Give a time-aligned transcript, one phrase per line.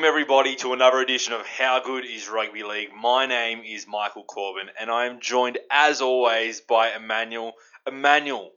[0.00, 2.88] Welcome, everybody, to another edition of How Good is Rugby League.
[2.98, 7.52] My name is Michael Corbin, and I am joined, as always, by Emmanuel.
[7.86, 8.50] Emmanuel,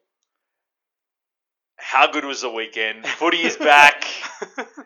[1.75, 3.05] how good was the weekend?
[3.19, 4.05] Footy is back.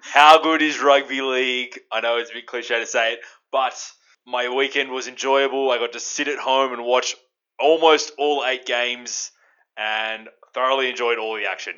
[0.02, 1.80] how good is Rugby League?
[1.92, 3.20] I know it's a bit cliche to say it,
[3.52, 3.80] but
[4.26, 5.70] my weekend was enjoyable.
[5.70, 7.16] I got to sit at home and watch
[7.60, 9.30] almost all eight games
[9.78, 11.76] and thoroughly enjoyed all the action.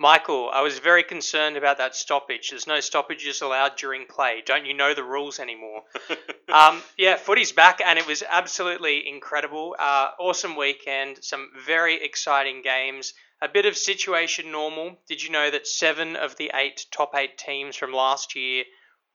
[0.00, 2.48] Michael, I was very concerned about that stoppage.
[2.48, 4.42] There's no stoppages allowed during play.
[4.42, 5.82] Don't you know the rules anymore?
[6.48, 9.76] um, yeah, footy's back, and it was absolutely incredible.
[9.78, 13.12] Uh, awesome weekend, some very exciting games.
[13.42, 14.96] A bit of situation normal.
[15.06, 18.64] Did you know that seven of the eight top eight teams from last year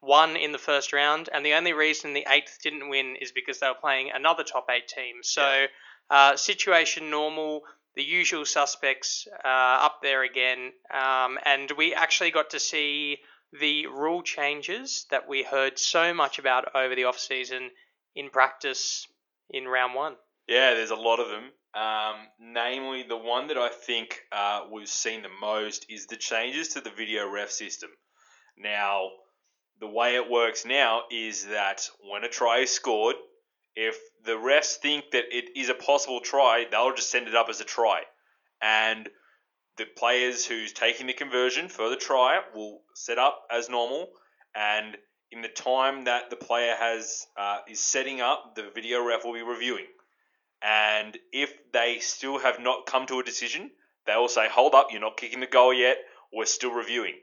[0.00, 1.28] won in the first round?
[1.34, 4.68] And the only reason the eighth didn't win is because they were playing another top
[4.70, 5.16] eight team.
[5.24, 5.66] So,
[6.10, 7.62] uh, situation normal
[7.96, 10.70] the usual suspects uh, up there again.
[10.92, 13.18] Um, and we actually got to see
[13.58, 17.70] the rule changes that we heard so much about over the off season
[18.14, 19.06] in practice
[19.50, 20.14] in round one.
[20.46, 21.50] Yeah, there's a lot of them.
[21.74, 26.68] Um, namely, the one that I think uh, we've seen the most is the changes
[26.68, 27.90] to the video ref system.
[28.56, 29.10] Now,
[29.80, 33.16] the way it works now is that when a try is scored,
[33.76, 37.48] if the refs think that it is a possible try, they'll just send it up
[37.48, 38.02] as a try.
[38.60, 39.08] And
[39.76, 44.08] the players who's taking the conversion for the try will set up as normal.
[44.54, 44.96] And
[45.30, 49.34] in the time that the player has uh, is setting up, the video ref will
[49.34, 49.86] be reviewing.
[50.62, 53.70] And if they still have not come to a decision,
[54.06, 55.98] they will say, "Hold up, you're not kicking the goal yet.
[56.32, 57.16] We're still reviewing."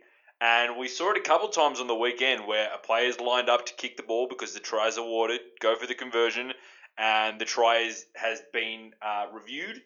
[0.43, 3.49] And we saw it a couple times on the weekend where a player player's lined
[3.49, 6.51] up to kick the ball because the try is awarded, go for the conversion,
[6.97, 9.81] and the try is, has been uh, reviewed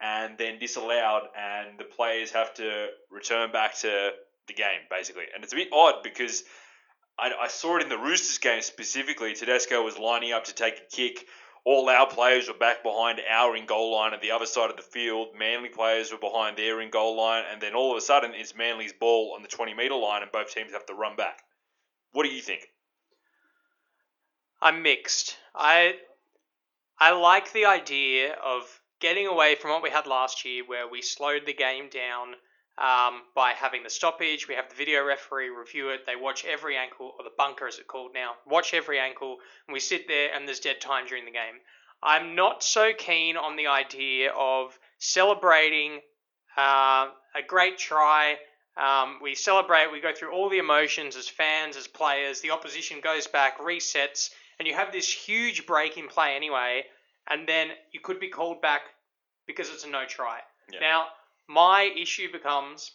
[0.00, 4.10] and then disallowed, and the players have to return back to
[4.46, 5.24] the game, basically.
[5.34, 6.44] And it's a bit odd because
[7.18, 9.34] I, I saw it in the Roosters game specifically.
[9.34, 11.26] Tedesco was lining up to take a kick
[11.64, 14.76] all our players were back behind our in goal line at the other side of
[14.76, 15.28] the field.
[15.38, 18.56] Manly players were behind their in goal line, and then all of a sudden it's
[18.56, 21.42] Manly's ball on the 20 metre line, and both teams have to run back.
[22.12, 22.66] What do you think?
[24.60, 25.36] I'm mixed.
[25.54, 25.96] I
[26.98, 31.00] I like the idea of getting away from what we had last year, where we
[31.00, 32.34] slowed the game down
[32.80, 34.48] um, by having the stoppage.
[34.48, 36.06] We have the video referee review it.
[36.06, 39.36] They watch every ankle, or the bunker as it's called now, watch every ankle,
[39.68, 41.60] and we sit there and there's dead time during the game.
[42.02, 46.00] I'm not so keen on the idea of celebrating
[46.56, 48.36] uh, a great try.
[48.76, 52.40] Um, we celebrate, we go through all the emotions as fans, as players.
[52.40, 56.84] The opposition goes back, resets, and you have this huge break in play anyway,
[57.28, 58.82] and then you could be called back
[59.46, 60.38] because it's a no try.
[60.72, 60.80] Yeah.
[60.80, 61.06] Now,
[61.50, 62.92] my issue becomes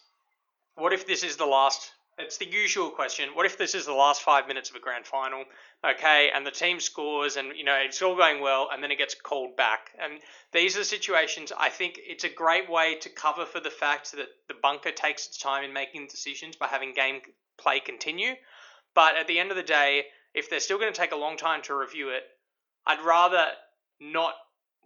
[0.76, 3.92] what if this is the last it's the usual question what if this is the
[3.92, 5.44] last five minutes of a grand final
[5.84, 8.96] okay and the team scores and you know it's all going well and then it
[8.96, 9.90] gets called back.
[10.02, 10.20] And
[10.52, 14.28] these are situations i think it's a great way to cover for the fact that
[14.48, 17.20] the bunker takes its time in making decisions by having game
[17.58, 18.34] play continue.
[18.94, 21.36] But at the end of the day if they're still going to take a long
[21.36, 22.22] time to review it
[22.86, 23.44] i'd rather
[24.00, 24.34] not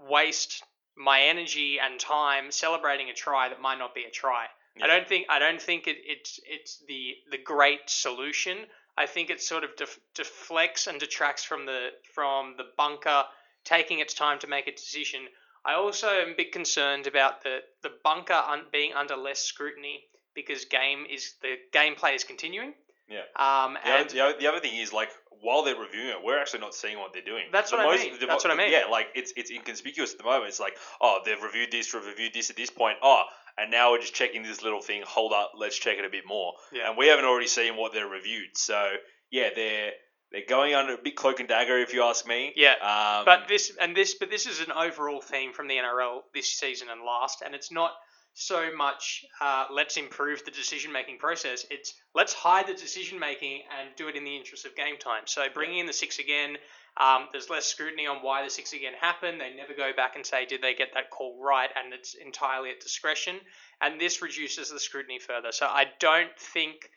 [0.09, 0.65] waste
[0.97, 4.47] my energy and time celebrating a try that might not be a try.
[4.77, 4.85] Yeah.
[4.85, 8.59] I don't think I don't think it, it's it's the the great solution.
[8.97, 13.25] I think it sort of def, deflects and detracts from the from the bunker
[13.65, 15.29] taking its time to make a decision.
[15.65, 20.05] I also am a bit concerned about the the bunker un, being under less scrutiny
[20.35, 22.75] because game is the gameplay is continuing.
[23.11, 23.19] Yeah.
[23.37, 25.09] Um, The and other, the, other, the other thing is like
[25.43, 27.45] while they're reviewing it, we're actually not seeing what they're doing.
[27.53, 28.19] That's The what I mean.
[28.21, 28.71] the That's what I mean.
[28.73, 30.49] Yeah, like it's it's inconspicuous at the moment.
[30.49, 32.99] It's like oh they've reviewed this, reviewed this at this point.
[33.03, 33.23] Oh,
[33.59, 35.03] and now we're just checking this little thing.
[35.07, 36.53] Hold up, let's check it a bit more.
[36.73, 36.89] Yeah.
[36.89, 38.57] And we haven't already seen what they're reviewed.
[38.57, 38.93] So
[39.31, 39.91] yeah, they're
[40.31, 42.53] they're going under a bit cloak and dagger if you ask me.
[42.55, 46.21] Yeah, Um, but this and this, but this is an overall theme from the NRL
[46.35, 47.91] this season and last, and it's not
[48.35, 51.67] so much uh, let's improve the decision making process.
[51.71, 55.23] It's let's hide the decision making and do it in the interest of game time.
[55.27, 56.57] So bringing in the six again,
[56.97, 59.41] Um, there's less scrutiny on why the six again happened.
[59.41, 61.71] They never go back and say, did they get that call right?
[61.77, 63.37] And it's entirely at discretion.
[63.81, 65.53] And this reduces the scrutiny further.
[65.53, 66.91] So I don't think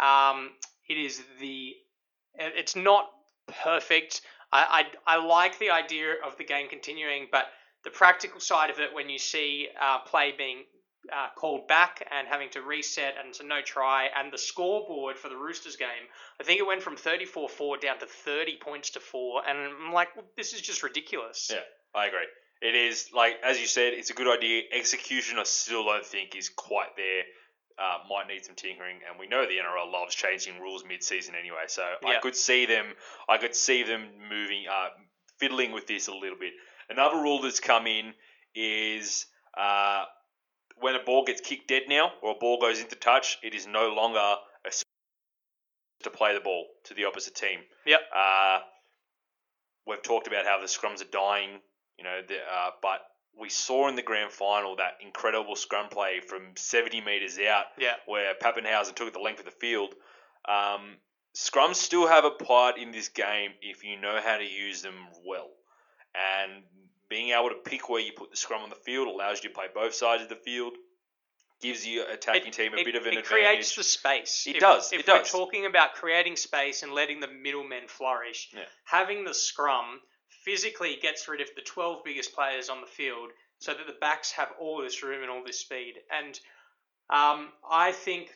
[0.00, 0.50] um,
[0.88, 1.74] it is the.
[2.38, 3.04] It's not
[3.62, 4.22] perfect.
[4.52, 7.46] I, I, I like the idea of the game continuing, but
[7.86, 10.64] the practical side of it, when you see uh, play being
[11.12, 15.28] uh, called back and having to reset and to no try, and the scoreboard for
[15.28, 16.10] the Roosters game,
[16.40, 19.42] I think it went from 34 4 down to 30 points to 4.
[19.48, 21.48] And I'm like, this is just ridiculous.
[21.52, 21.60] Yeah,
[21.94, 22.26] I agree.
[22.60, 24.62] It is, like, as you said, it's a good idea.
[24.72, 27.22] Execution, I still don't think is quite there.
[27.78, 31.64] Uh, might need some tinkering, and we know the NRL loves changing rules mid-season anyway.
[31.68, 32.86] So I could see them,
[33.28, 34.88] I could see them moving, uh,
[35.38, 36.54] fiddling with this a little bit.
[36.88, 38.12] Another rule that's come in
[38.54, 40.04] is uh,
[40.78, 43.66] when a ball gets kicked dead now, or a ball goes into touch, it is
[43.66, 44.18] no longer
[44.64, 44.70] a
[46.02, 47.60] to play the ball to the opposite team.
[47.86, 48.00] Yep.
[48.14, 48.58] Uh,
[49.86, 51.60] we've talked about how the scrums are dying,
[51.98, 53.00] you know, the, uh, but
[53.40, 57.94] we saw in the grand final that incredible scrum play from 70 metres out Yeah.
[58.06, 59.94] where Papenhuyzen took it the length of the field.
[60.48, 60.96] Um,
[61.36, 64.94] scrums still have a part in this game if you know how to use them
[65.24, 65.50] well.
[66.42, 66.62] And
[67.08, 69.54] being able to pick where you put the scrum on the field allows you to
[69.54, 70.72] play both sides of the field,
[71.62, 73.26] gives your attacking team a it, bit of an it advantage.
[73.44, 74.44] creates the space.
[74.46, 75.30] It if, does, If it we're does.
[75.30, 78.64] talking about creating space and letting the middlemen flourish, Yeah.
[78.84, 80.00] having the scrum
[80.44, 84.32] physically gets rid of the 12 biggest players on the field so that the backs
[84.32, 85.94] have all this room and all this speed.
[86.10, 86.38] And
[87.08, 88.30] um, I think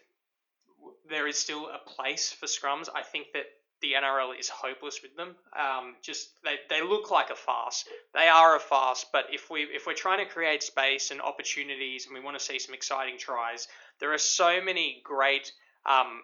[1.09, 2.89] there is still a place for scrums.
[2.95, 3.45] I think that
[3.83, 5.35] the NRL is hopeless with them.
[5.59, 7.85] Um, just they, they look like a farce.
[8.15, 9.07] They are a farce.
[9.13, 12.45] But if we if we're trying to create space and opportunities, and we want to
[12.45, 13.69] see some exciting tries,
[13.99, 15.53] there are so many great
[15.87, 16.23] um,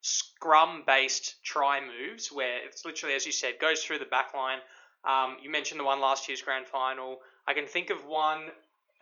[0.00, 4.58] scrum based try moves where it's literally, as you said, goes through the back line.
[5.04, 7.18] Um, you mentioned the one last year's grand final.
[7.46, 8.46] I can think of one,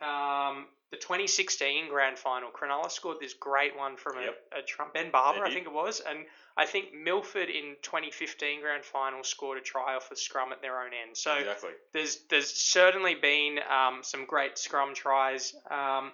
[0.01, 2.49] um, the 2016 grand final.
[2.49, 4.37] Cronulla scored this great one from Yep.
[4.55, 6.25] a, a Trump, Ben Barba, I think it was, and
[6.57, 10.79] I think Milford in 2015 grand final scored a try off the scrum at their
[10.79, 11.17] own end.
[11.17, 11.71] So exactly.
[11.93, 15.53] there's there's certainly been um, some great scrum tries.
[15.69, 16.11] Um,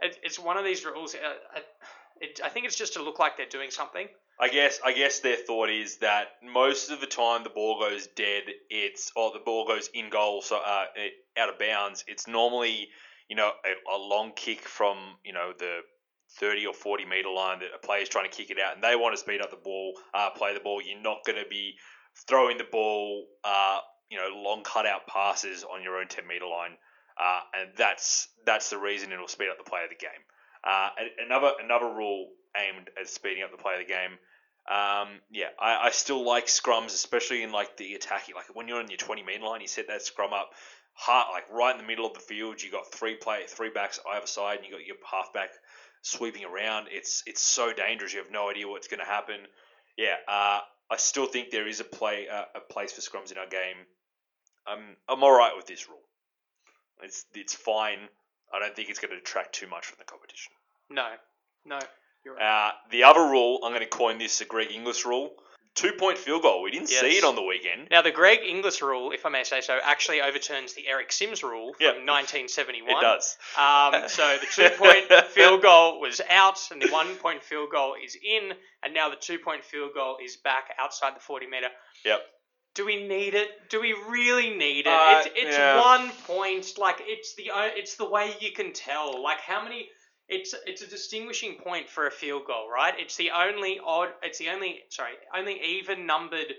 [0.00, 1.14] it, it's one of these rules.
[1.14, 1.18] Uh,
[1.56, 1.60] uh,
[2.20, 4.08] it, I think it's just to look like they're doing something.
[4.40, 8.06] I guess I guess their thought is that most of the time the ball goes
[8.06, 10.86] dead, it's or the ball goes in goal, so uh,
[11.36, 12.04] out of bounds.
[12.08, 12.88] It's normally
[13.28, 15.80] you know a, a long kick from you know the
[16.38, 18.96] thirty or forty meter line that a player's trying to kick it out, and they
[18.96, 20.80] want to speed up the ball, uh, play the ball.
[20.80, 21.74] You're not going to be
[22.26, 26.78] throwing the ball, uh, you know, long cutout passes on your own ten meter line,
[27.22, 30.10] uh, and that's that's the reason it'll speed up the play of the game.
[30.64, 30.88] Uh,
[31.26, 34.18] another another rule aimed at speeding up the play of the game.
[34.68, 38.34] Um, yeah, I, I still like scrums, especially in like the attacking.
[38.34, 40.50] Like when you're on your 20 meter line, you set that scrum up,
[40.94, 42.62] hard, like right in the middle of the field.
[42.62, 45.50] You got three play, three backs either side, and you got your halfback
[46.02, 46.88] sweeping around.
[46.90, 48.12] It's it's so dangerous.
[48.12, 49.40] You have no idea what's going to happen.
[49.96, 50.60] Yeah, uh,
[50.90, 53.76] I still think there is a play uh, a place for scrums in our game.
[54.66, 56.02] I'm I'm all right with this rule.
[57.02, 57.98] It's it's fine.
[58.52, 60.52] I don't think it's going to detract too much from the competition.
[60.90, 61.08] No,
[61.64, 61.78] no.
[62.40, 65.30] Uh, the other rule, I'm going to coin this a Greg Inglis rule.
[65.76, 66.62] Two point field goal.
[66.62, 67.88] We didn't see it on the weekend.
[67.92, 71.44] Now the Greg Inglis rule, if I may say so, actually overturns the Eric Simms
[71.44, 71.90] rule from Yeah.
[71.90, 72.90] 1971.
[72.90, 73.36] It does.
[73.56, 77.94] Um, so the two point field goal was out, and the one point field goal
[78.04, 81.68] is in, and now the two point field goal is back outside the 40 meter.
[82.04, 82.20] Yep.
[82.74, 83.48] Do we need it?
[83.70, 84.92] Do we really need it?
[84.92, 85.80] Uh, it's it's yeah.
[85.80, 86.66] one point.
[86.78, 89.22] Like it's the o- it's the way you can tell.
[89.22, 89.88] Like how many.
[90.30, 92.94] It's it's a distinguishing point for a field goal, right?
[92.96, 94.10] It's the only odd.
[94.22, 96.54] It's the only sorry, only even numbered.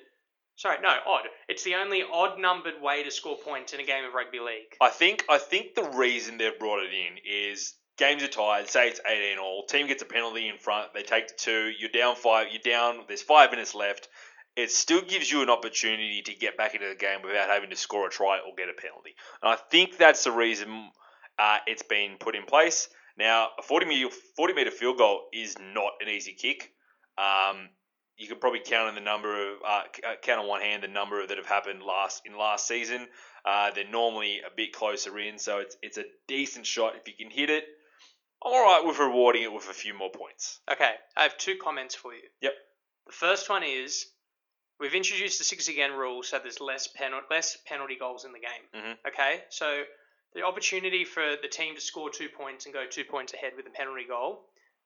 [0.58, 1.28] Sorry, no, odd.
[1.48, 4.76] It's the only odd numbered way to score points in a game of rugby league.
[4.82, 8.70] I think I think the reason they've brought it in is games are tied.
[8.70, 9.66] Say it's 18 all.
[9.66, 10.94] Team gets a penalty in front.
[10.94, 11.72] They take the two.
[11.80, 12.48] You're down five.
[12.52, 13.06] You're down.
[13.08, 14.10] There's five minutes left.
[14.58, 17.78] It still gives you an opportunity to get back into the game without having to
[17.78, 19.16] score a try or get a penalty.
[19.42, 20.90] And I think that's the reason
[21.40, 22.90] uh, it's been put in place.
[23.18, 26.72] Now, a 40 meter, 40 meter field goal is not an easy kick.
[27.18, 27.70] Um,
[28.18, 30.88] you could probably count on the number of uh, uh, count on one hand the
[30.88, 33.08] number that have happened last in last season.
[33.44, 37.14] Uh, they're normally a bit closer in, so it's it's a decent shot if you
[37.18, 37.64] can hit it.
[38.44, 40.60] I'm all right with rewarding it with a few more points.
[40.72, 42.22] Okay, I have two comments for you.
[42.42, 42.54] Yep.
[43.08, 44.06] The first one is
[44.80, 48.40] we've introduced the six again rule, so there's less penalty less penalty goals in the
[48.40, 48.84] game.
[48.84, 48.98] Mhm.
[49.08, 49.84] Okay, so
[50.34, 53.68] the opportunity for the team to score two points and go two points ahead with
[53.68, 54.42] a penalty goal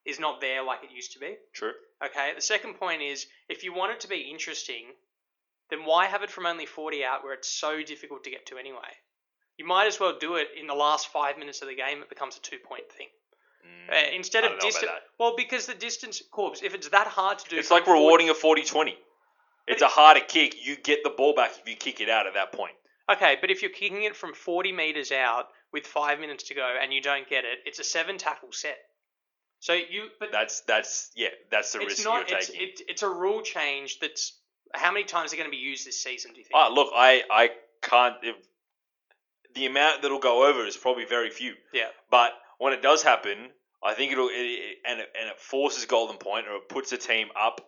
[0.06, 1.36] is not there like it used to be.
[1.54, 1.74] True.
[2.04, 2.32] Okay.
[2.36, 4.86] The second point is if you want it to be interesting,
[5.70, 8.58] then why have it from only 40 out where it's so difficult to get to
[8.58, 8.94] anyway?
[9.58, 12.02] You might as well do it in the last five minutes of the game.
[12.02, 13.08] It becomes a two point thing.
[13.66, 14.92] Mm, Uh, instead of don't know about distance.
[15.20, 17.58] Well, because the distance, Corbs, if it's that hard to do.
[17.58, 18.94] It's like 40 rewarding a 40-20.
[19.68, 20.56] It's a harder kick.
[20.66, 22.76] You get the ball back if you kick it out at that point.
[23.12, 26.76] Okay, but if you're kicking it from 40 meters out with five minutes to go
[26.82, 28.78] and you don't get it, it's a seven tackle set.
[29.60, 32.30] So you, but That's that's yeah, that's the risk not.
[32.30, 32.62] you're It's, taking.
[32.68, 34.38] it, it's a rule change that's.
[34.74, 36.32] How many times are going to be used this season?
[36.34, 36.54] Do you think?
[36.56, 37.50] Ah, look, I I
[37.82, 38.16] can't.
[38.22, 38.36] If,
[39.54, 41.54] the amount that'll go over is probably very few.
[41.74, 41.88] Yeah.
[42.12, 43.38] But when it does happen,
[43.84, 46.92] I think it'll it, it, and it, and it forces golden point or it puts
[46.92, 47.62] a team up.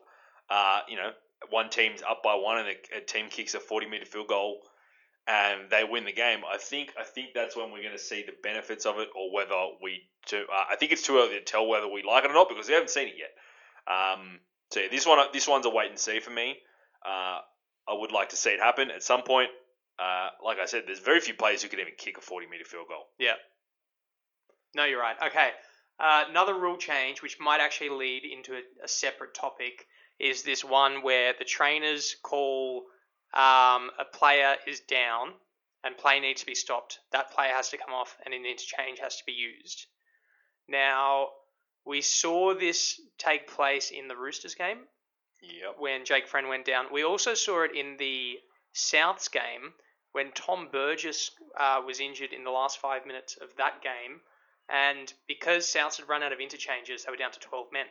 [0.50, 1.12] Uh, you know,
[1.50, 4.60] one team's up by one and a, a team kicks a forty meter field goal,
[5.28, 6.40] and they win the game.
[6.52, 9.34] I think I think that's when we're going to see the benefits of it, or
[9.34, 10.02] whether we.
[10.28, 12.50] To, uh, I think it's too early to tell whether we like it or not
[12.50, 13.32] because we haven't seen it yet.
[13.94, 14.40] Um,
[14.72, 16.58] so yeah, this one this one's a wait and see for me.
[17.06, 17.40] Uh,
[17.88, 19.50] I would like to see it happen at some point.
[20.00, 22.66] Uh, like I said, there's very few players who can even kick a 40 meter
[22.66, 23.08] field goal.
[23.18, 23.34] Yeah.
[24.76, 25.16] No, you're right.
[25.28, 25.50] Okay.
[26.00, 29.88] Uh, another rule change, which might actually lead into a, a separate topic,
[30.20, 32.84] is this one where the trainers call
[33.34, 35.34] um, a player is down
[35.84, 37.00] and play needs to be stopped.
[37.12, 39.86] That player has to come off and an interchange has to be used.
[40.68, 41.30] Now,
[41.86, 44.80] we saw this take place in the Roosters game
[45.42, 45.76] Yep.
[45.78, 46.88] when Jake Friend went down.
[46.92, 48.40] We also saw it in the
[48.76, 49.74] Souths game
[50.12, 54.20] when Tom Burgess uh, was injured in the last five minutes of that game.
[54.70, 57.86] And because Souths had run out of interchanges, they were down to 12 men.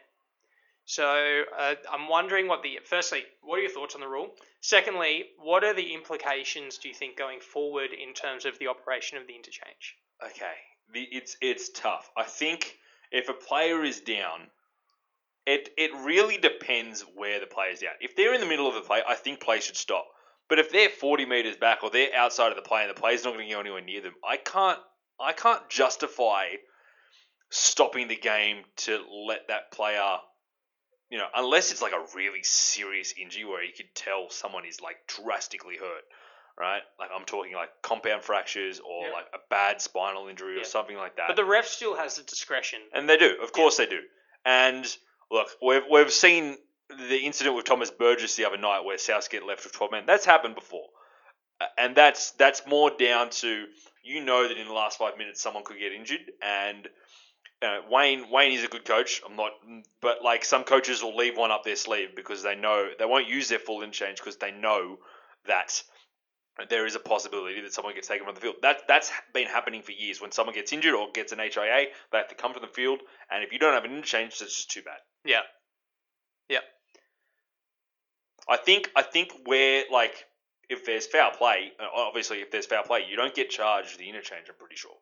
[0.87, 2.78] So uh, I'm wondering what the.
[2.85, 4.31] Firstly, what are your thoughts on the rule?
[4.61, 9.19] Secondly, what are the implications, do you think, going forward in terms of the operation
[9.19, 9.97] of the interchange?
[10.25, 10.55] Okay.
[10.95, 12.09] The, it's it's tough.
[12.16, 12.78] I think
[13.11, 14.47] if a player is down,
[15.45, 17.97] it it really depends where the player's at.
[18.00, 20.07] If they're in the middle of the play, I think play should stop.
[20.49, 23.25] But if they're 40 meters back or they're outside of the play and the player's
[23.25, 24.78] not going to go anywhere near them, I can't
[25.19, 26.47] I can't justify
[27.50, 30.19] stopping the game to let that player
[31.10, 34.80] you know, unless it's like a really serious injury where you could tell someone is
[34.80, 36.02] like drastically hurt,
[36.58, 36.82] right?
[36.98, 39.12] Like I'm talking like compound fractures or Yeah.
[39.12, 41.28] like a bad spinal injury or something like that.
[41.28, 42.80] But the ref still has the discretion.
[42.92, 44.00] and they do, of course they do.
[44.44, 44.84] And
[45.30, 46.56] look, we've we've seen
[46.88, 50.06] the incident with Thomas Burgess the other night where Southgate left with 12 men.
[50.06, 50.86] That's happened before.
[51.78, 53.64] And that's that's more down to
[54.04, 56.86] you know that in the last five minutes someone could get injured, and
[57.62, 59.22] uh, Wayne Wayne is a good coach.
[59.26, 59.52] I'm not,
[60.00, 63.28] but like some coaches will leave one up their sleeve because they know they won't
[63.28, 64.98] use their full interchange because they know
[65.46, 65.82] that
[66.68, 68.56] there is a possibility that someone gets taken from the field.
[68.62, 70.20] That that's been happening for years.
[70.20, 73.00] When someone gets injured or gets an HIA, they have to come from the field,
[73.30, 74.98] and if you don't have an interchange, that's just too bad.
[75.25, 75.42] Yeah.
[76.48, 76.60] Yeah.
[78.48, 80.26] I think I think where like
[80.68, 84.08] if there's foul play, uh, obviously if there's foul play, you don't get charged the
[84.08, 84.46] interchange.
[84.48, 84.96] I'm pretty sure.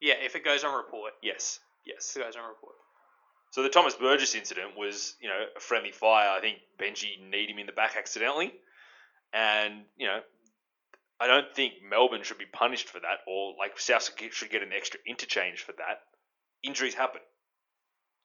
[0.00, 1.12] Yeah, if it goes on report.
[1.22, 2.12] Yes, yes.
[2.14, 2.74] If it goes on report.
[3.50, 6.30] So the Thomas Burgess incident was, you know, a friendly fire.
[6.30, 8.52] I think Benji kneed him in the back accidentally,
[9.32, 10.20] and you know,
[11.20, 14.72] I don't think Melbourne should be punished for that, or like South should get an
[14.76, 16.00] extra interchange for that.
[16.62, 17.20] Injuries happen.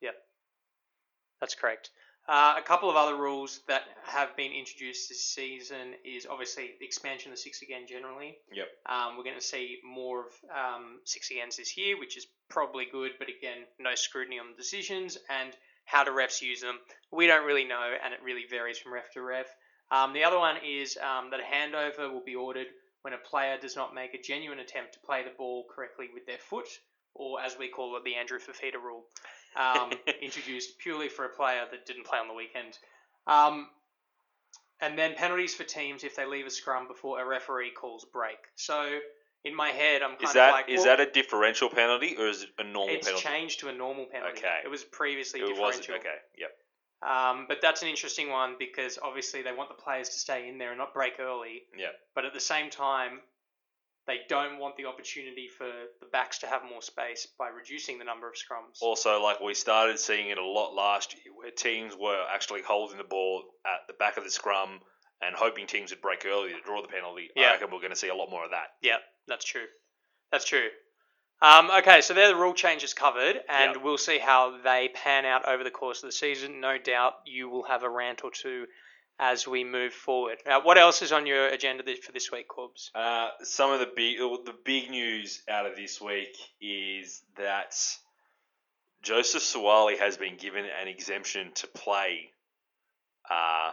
[0.02, 0.16] Yep.
[1.40, 1.90] That's correct.
[2.28, 6.86] Uh, a couple of other rules that have been introduced this season is obviously the
[6.86, 8.38] expansion of six again generally.
[8.54, 8.68] Yep.
[8.86, 12.86] Um, we're going to see more of um, six agains this year, which is probably
[12.90, 15.54] good, but again, no scrutiny on the decisions and
[15.86, 16.80] how do refs use them.
[17.12, 19.48] We don't really know, and it really varies from ref to ref.
[19.92, 22.68] Um, the other one is um, that a handover will be ordered
[23.02, 26.26] when a player does not make a genuine attempt to play the ball correctly with
[26.26, 26.70] their foot,
[27.14, 29.04] or as we call it, the Andrew Fifita rule,
[29.56, 29.92] um,
[30.22, 32.78] introduced purely for a player that didn't play on the weekend.
[33.28, 33.68] Um,
[34.82, 38.38] and then penalties for teams if they leave a scrum before a referee calls break.
[38.56, 39.00] So
[39.46, 42.28] in my head, I'm kind Is of that like, is that a differential penalty or
[42.28, 43.26] is it a normal it's penalty?
[43.28, 44.40] changed to a normal penalty.
[44.40, 44.60] Okay.
[44.64, 45.96] It was previously It differential.
[45.96, 46.18] was okay.
[46.38, 46.52] Yep.
[47.10, 50.58] Um, but that's an interesting one because obviously they want the players to stay in
[50.58, 51.64] there and not break early.
[51.78, 51.88] Yeah.
[52.16, 53.20] But at the same time,
[54.08, 55.66] they don't want the opportunity for
[56.00, 58.80] the backs to have more space by reducing the number of scrums.
[58.82, 62.98] Also, like we started seeing it a lot last year, where teams were actually holding
[62.98, 64.80] the ball at the back of the scrum
[65.22, 67.30] and hoping teams would break early to draw the penalty.
[67.36, 67.48] Yeah.
[67.48, 68.68] I reckon we're going to see a lot more of that.
[68.82, 69.66] Yeah, that's true.
[70.32, 70.68] That's true.
[71.42, 73.84] Um, okay, so they're the rule changes covered, and Yep.
[73.84, 76.62] we'll see how they pan out over the course of the season.
[76.62, 78.66] No doubt you will have a rant or two
[79.24, 80.40] as we move forward.
[80.46, 82.92] Now, what else is on your agenda for this week, Corbs?
[82.94, 87.74] Uh, some of the big the big news out of this week is that
[89.02, 92.32] Joseph Suaalii has been given an exemption to play
[93.32, 93.72] uh,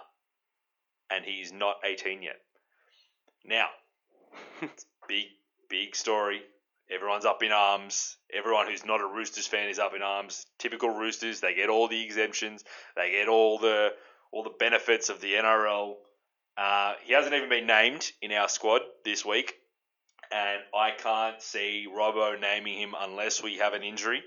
[1.10, 2.40] and he's not 18 yet.
[3.44, 3.66] Now,
[5.08, 5.24] big,
[5.68, 6.42] big story.
[6.88, 8.16] Everyone's up in arms.
[8.32, 10.46] Everyone who's not a Roosters fan is up in arms.
[10.58, 12.64] Typical Roosters, they get all the exemptions,
[12.96, 13.90] they get all the
[14.32, 15.94] all the benefits of the NRL.
[16.56, 19.54] Uh, he hasn't even been named in our squad this week,
[20.30, 24.22] and I can't see Robbo naming him unless we have an injury.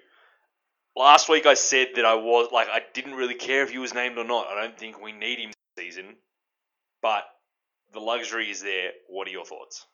[0.95, 3.93] Last week I said that I was like I didn't really care if he was
[3.93, 4.47] named or not.
[4.47, 6.15] I don't think we need him this season,
[7.01, 7.23] but
[7.93, 8.91] the luxury is there.
[9.09, 9.85] What are your thoughts?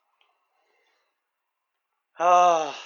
[2.18, 2.78] Ah,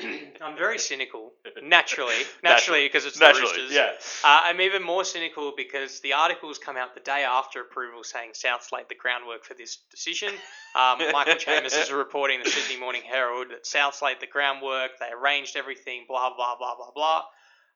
[0.40, 1.32] I'm very cynical.
[1.62, 3.72] Naturally, naturally, because it's the Roosters.
[3.72, 3.90] yeah.
[4.24, 8.30] Uh, I'm even more cynical because the articles come out the day after approval saying
[8.34, 10.30] South laid the groundwork for this decision.
[10.74, 14.92] Um, Michael Chammas is reporting in the Sydney Morning Herald that South laid the groundwork,
[14.98, 17.22] they arranged everything, blah, blah, blah, blah, blah.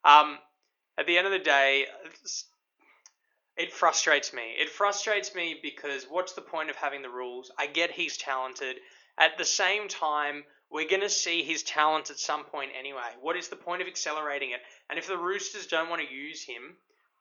[0.05, 0.39] Um,
[0.99, 1.87] at the end of the day,
[3.57, 4.55] it frustrates me.
[4.59, 7.51] It frustrates me because what's the point of having the rules?
[7.59, 8.77] I get he's talented.
[9.19, 13.15] At the same time, we're going to see his talent at some point anyway.
[13.21, 14.61] What is the point of accelerating it?
[14.91, 16.75] And if the Roosters don't want to use him,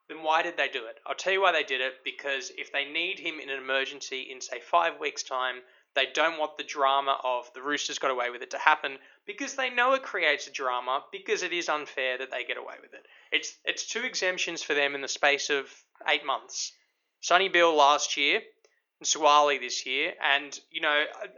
[0.08, 0.96] then why did they do it?
[1.06, 4.28] I'll tell you why they did it because if they need him in an emergency
[4.32, 5.58] in, say, five weeks' time,
[5.94, 9.54] they don't want the drama of the Roosters got away with it to happen because
[9.54, 12.92] they know it creates a drama because it is unfair that they get away with
[12.92, 13.06] it.
[13.30, 15.72] It's, it's two exemptions for them in the space of
[16.08, 16.72] eight months.
[17.20, 18.40] Sonny Bill last year
[18.98, 21.28] and Suaalii this year, and, you know, uh,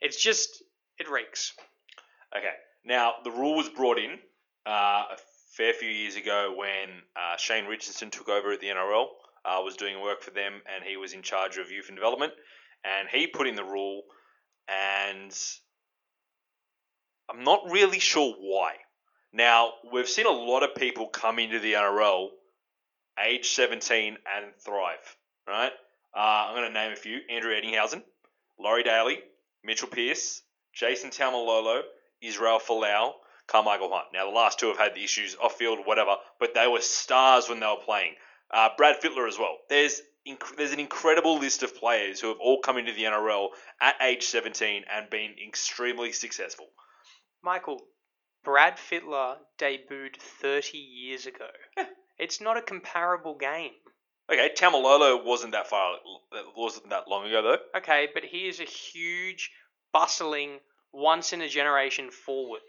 [0.00, 0.62] it's just,
[0.98, 1.52] it reeks.
[2.36, 2.54] Okay.
[2.84, 4.18] Now the rule was brought in
[4.66, 5.16] uh, a
[5.56, 9.06] fair few years ago when uh, Shane Richardson took over at the NRL.
[9.44, 12.32] Uh, was doing work for them, and he was in charge of youth and development.
[12.84, 14.02] And he put in the rule,
[14.68, 15.34] and
[17.30, 18.74] I'm not really sure why.
[19.32, 22.28] Now we've seen a lot of people come into the NRL,
[23.24, 25.16] age 17 and thrive.
[25.46, 25.72] Right?
[26.14, 28.02] Uh, I'm going to name a few: Andrew Ettingshausen,
[28.58, 29.18] Laurie Daly,
[29.64, 30.42] Mitchell Pearce,
[30.74, 31.82] Jason Taumalolo,
[32.22, 33.12] Israel Folau,
[33.46, 34.06] Carmichael Hunt.
[34.12, 37.48] Now, the last two have had the issues off field, whatever, but they were stars
[37.48, 38.14] when they were playing.
[38.50, 39.56] Uh, Brad Fittler as well.
[39.68, 43.48] There's inc- there's an incredible list of players who have all come into the NRL
[43.80, 46.66] at age 17 and been extremely successful.
[47.42, 47.80] Michael,
[48.44, 51.48] Brad Fittler debuted 30 years ago.
[52.18, 53.72] it's not a comparable game.
[54.30, 55.96] Okay, Taumalolo wasn't that far,
[56.56, 57.78] wasn't that long ago though.
[57.78, 59.50] Okay, but he is a huge,
[59.92, 60.58] bustling,
[60.92, 62.60] once in a generation forward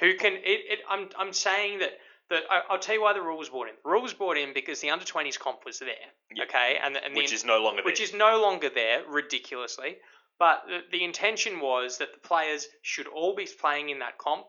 [0.00, 0.32] who can.
[0.34, 1.92] It, it, I'm, I'm saying that.
[2.30, 3.74] That I, I'll tell you why the rule was brought in.
[3.82, 5.88] The rule was brought in because the under 20s comp was there,
[6.34, 6.44] Yeah.
[6.44, 8.04] okay, and the, and the Which is no longer which there.
[8.04, 9.96] is no longer there, ridiculously.
[10.38, 14.44] But the, the intention was that the players should all be playing in that comp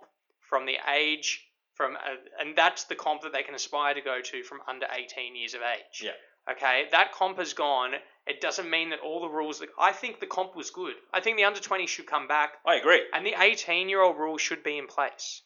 [0.49, 1.41] from the age
[1.73, 4.85] from, uh, and that's the comp that they can aspire to go to from under
[4.93, 6.01] 18 years of age.
[6.03, 6.11] Yeah.
[6.51, 7.93] Okay, that comp has gone.
[8.25, 9.61] It doesn't mean that all the rules.
[9.79, 10.95] I think the comp was good.
[11.13, 13.03] I think the under 20 should come back, I agree.
[13.13, 15.41] and the 18 year old rule should be in place.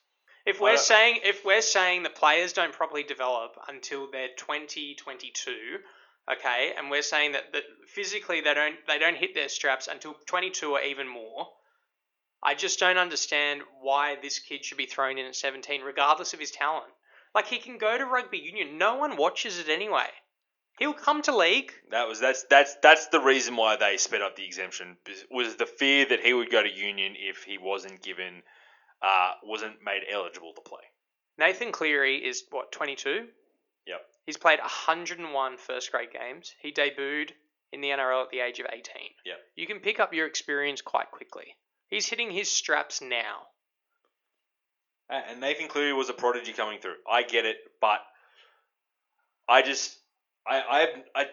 [0.45, 4.95] If we're uh, saying if we're saying that players don't properly develop until they're 20,
[4.95, 5.79] 22,
[6.31, 10.15] okay, and we're saying that, that physically they don't they don't hit their straps until
[10.25, 11.47] 22 or even more,
[12.43, 16.39] I just don't understand why this kid should be thrown in at 17 regardless of
[16.39, 16.91] his talent.
[17.33, 20.09] Like he can go to rugby union, no one watches it anyway.
[20.83, 21.71] He'll come to league.
[21.91, 24.97] That was that's that's that's the reason why they sped up the exemption
[25.31, 28.43] was the fear that he would go to union if he wasn't given
[29.01, 30.81] uh, wasn't made eligible to play.
[31.37, 33.27] Nathan Cleary is what 22.
[33.87, 34.01] Yep.
[34.25, 36.53] He's played 101 first grade games.
[36.61, 37.29] He debuted
[37.71, 38.83] in the NRL at the age of 18.
[39.25, 39.37] Yep.
[39.55, 41.55] You can pick up your experience quite quickly.
[41.87, 43.43] He's hitting his straps now.
[45.09, 46.95] And Nathan Cleary was a prodigy coming through.
[47.09, 47.99] I get it, but
[49.47, 49.97] I just
[50.47, 51.25] I I I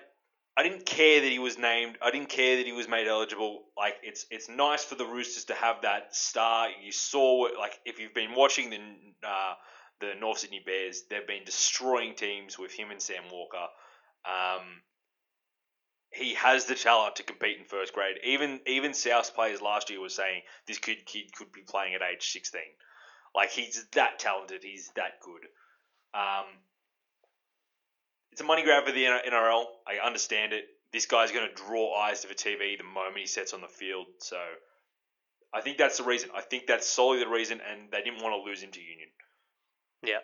[0.57, 1.97] I didn't care that he was named.
[2.03, 3.63] I didn't care that he was made eligible.
[3.77, 6.69] Like it's it's nice for the Roosters to have that star.
[6.83, 8.79] You saw like if you've been watching the
[9.27, 9.55] uh,
[10.01, 13.69] the North Sydney Bears, they've been destroying teams with him and Sam Walker.
[14.25, 14.83] Um,
[16.13, 18.17] he has the talent to compete in first grade.
[18.25, 22.03] Even even South players last year were saying this kid kid could be playing at
[22.03, 22.75] age sixteen.
[23.35, 24.65] Like he's that talented.
[24.65, 25.47] He's that good.
[26.13, 26.47] Um,
[28.33, 29.65] it's a money grab for the NRL.
[29.87, 30.65] I understand it.
[30.93, 33.69] This guy's going to draw eyes to the TV the moment he sets on the
[33.69, 34.07] field.
[34.19, 34.37] So
[35.53, 36.31] I think that's the reason.
[36.35, 39.09] I think that's solely the reason, and they didn't want to lose him to Union.
[40.03, 40.21] Yeah.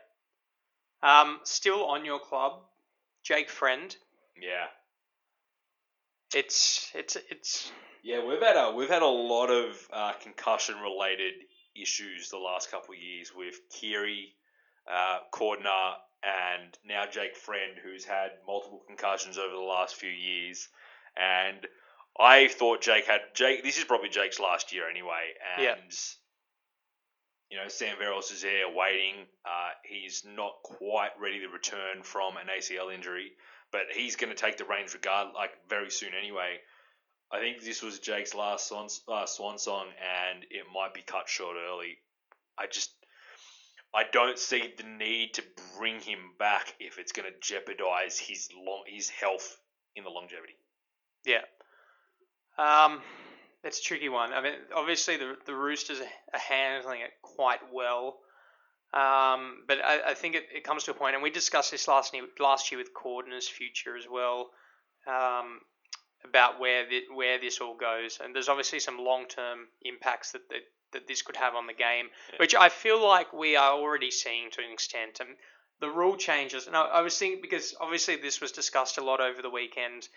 [1.03, 2.63] Um, still on your club,
[3.23, 3.95] Jake Friend.
[4.41, 4.67] Yeah.
[6.35, 11.35] It's it's it's Yeah, we've had a we've had a lot of uh, concussion related
[11.81, 14.35] issues the last couple of years with Keary,
[14.91, 15.95] uh, Cordner,
[16.27, 20.69] and now Jake Friend, who's had multiple concussions over the last few years.
[21.17, 21.67] And
[22.19, 23.63] I thought Jake had Jake.
[23.63, 25.77] This is probably Jake's last year anyway, and Yeah.
[27.51, 29.27] you know Sam Verrills is there waiting.
[29.45, 33.33] Uh, he's not quite ready to return from an ACL injury,
[33.71, 36.59] but he's going to take the reins regard like very soon anyway.
[37.31, 41.29] I think this was Jake's last swan, last swan song, and it might be cut
[41.29, 41.99] short early.
[42.59, 42.93] I just
[43.95, 45.43] I don't see the need to
[45.79, 49.59] bring him back if it's going to jeopardize his long his health
[49.95, 50.57] in the longevity.
[51.25, 51.43] Yeah.
[52.59, 53.01] Um,
[53.65, 54.33] it's a tricky one.
[54.33, 58.19] I mean, obviously the the Roosters are handling it quite well.
[58.95, 61.89] Um, but I, I think it, it comes to a point, and we discussed this
[61.89, 64.51] last year, last year with Cordner's future as well,
[65.07, 65.61] um,
[66.25, 68.19] about where the, where this all goes.
[68.23, 70.61] And there's obviously some long term impacts that, that
[70.93, 72.37] that this could have on the game, Yeah.
[72.39, 75.21] which I feel like we are already seeing to an extent.
[75.21, 75.31] And
[75.81, 79.21] the rule changes, and I, I was thinking because obviously this was discussed a lot
[79.21, 80.09] over the weekend.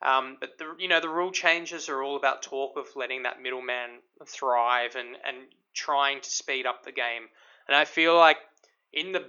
[0.00, 3.42] Um, but the you know the rule changes are all about talk of letting that
[3.42, 5.36] middleman thrive and, and
[5.74, 7.22] trying to speed up the game.
[7.66, 8.38] And I feel like
[8.92, 9.24] in the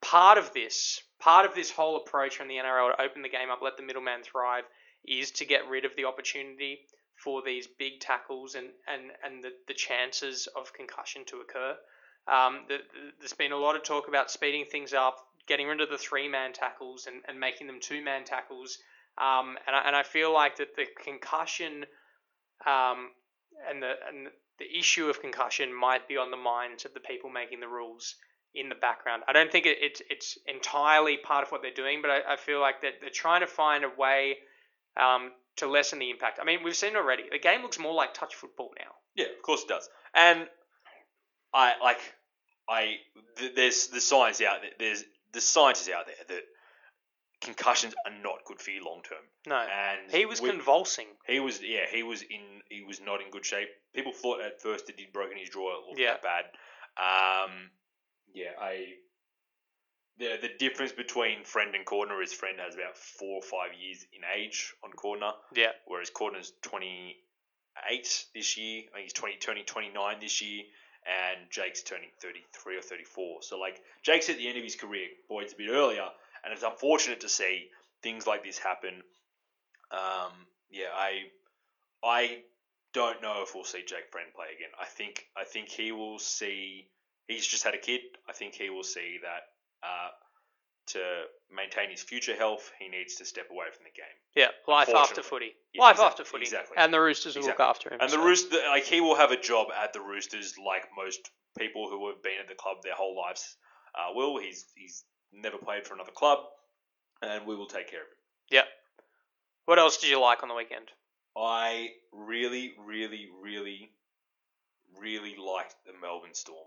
[0.00, 3.50] part of this, part of this whole approach from the NRL to open the game
[3.50, 4.64] up, let the middleman thrive,
[5.06, 6.80] is to get rid of the opportunity
[7.22, 11.76] for these big tackles and, and, and the, the chances of concussion to occur.
[12.28, 15.80] Um, the, the, there's been a lot of talk about speeding things up, getting rid
[15.80, 18.78] of the three man tackles and, and making them two man tackles.
[19.18, 21.84] Um, and, I, and I feel like that the concussion
[22.66, 23.10] um,
[23.68, 24.28] and the and
[24.58, 28.16] the issue of concussion might be on the minds of the people making the rules
[28.54, 29.22] in the background.
[29.26, 32.36] I don't think it, it's it's entirely part of what they're doing, but I, I
[32.36, 34.36] feel like that they're trying to find a way
[34.96, 36.38] um, to lessen the impact.
[36.40, 37.24] I mean, we've seen already.
[37.30, 38.92] The game looks more like touch football now.
[39.14, 39.88] Yeah, of course it does.
[40.14, 40.46] And
[41.52, 41.98] I like
[42.68, 42.96] I
[43.36, 44.70] th- there's the science out there.
[44.78, 46.42] There's the science is out there that
[47.40, 49.18] concussions are not good for you long term.
[49.46, 51.06] No, And he was convulsing.
[51.26, 53.68] He was yeah, he was in he was not in good shape.
[53.94, 56.12] People thought at first that he'd broken his jaw, it looked Yeah.
[56.12, 56.44] that bad.
[56.96, 57.70] Um,
[58.34, 58.84] yeah, I
[60.20, 64.04] the the difference between Friend and Cordner is Friend has about four or five years
[64.12, 67.16] in age on Cordner, Yeah, whereas Cordner's twenty
[67.90, 68.82] eight this year.
[68.92, 70.62] I think he's 20, turning twenty nine this year,
[71.06, 73.42] and Jake's turning thirty three or thirty four.
[73.42, 75.08] So like Jake's at the end of his career.
[75.28, 76.06] Boyd's a bit earlier,
[76.44, 77.68] and it's unfortunate to see
[78.02, 79.02] things like this happen.
[79.90, 80.32] Um,
[80.70, 81.22] yeah, I
[82.04, 82.42] I
[82.92, 84.70] don't know if we'll see Jake Friend play again.
[84.78, 86.88] I think I think he will see.
[87.26, 88.00] He's just had a kid.
[88.28, 89.42] I think he will see that
[89.82, 90.10] uh,
[90.88, 90.98] to
[91.54, 94.16] maintain his future health, he needs to step away from the game.
[94.34, 94.48] yeah.
[94.66, 95.54] Life after footy.
[95.72, 96.44] Yeah, Life exact- after footy.
[96.44, 96.76] exactly.
[96.76, 97.98] And the Roosters will look after him.
[98.00, 101.88] And the Roosters, like he will have a job at the Roosters, like most people
[101.88, 103.56] who have been at the club their whole lives
[103.94, 104.38] uh, will.
[104.38, 106.38] He's he's never played for another club,
[107.22, 108.16] and we will take care of him.
[108.50, 108.62] Yeah.
[109.66, 110.88] What else did you like on the weekend?
[111.36, 113.90] I really, really, really,
[114.98, 116.66] really liked the Melbourne Storm.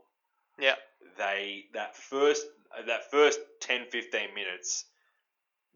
[0.60, 0.76] Yeah.
[1.18, 2.46] They that first
[2.88, 4.86] that first 10, 15 minutes,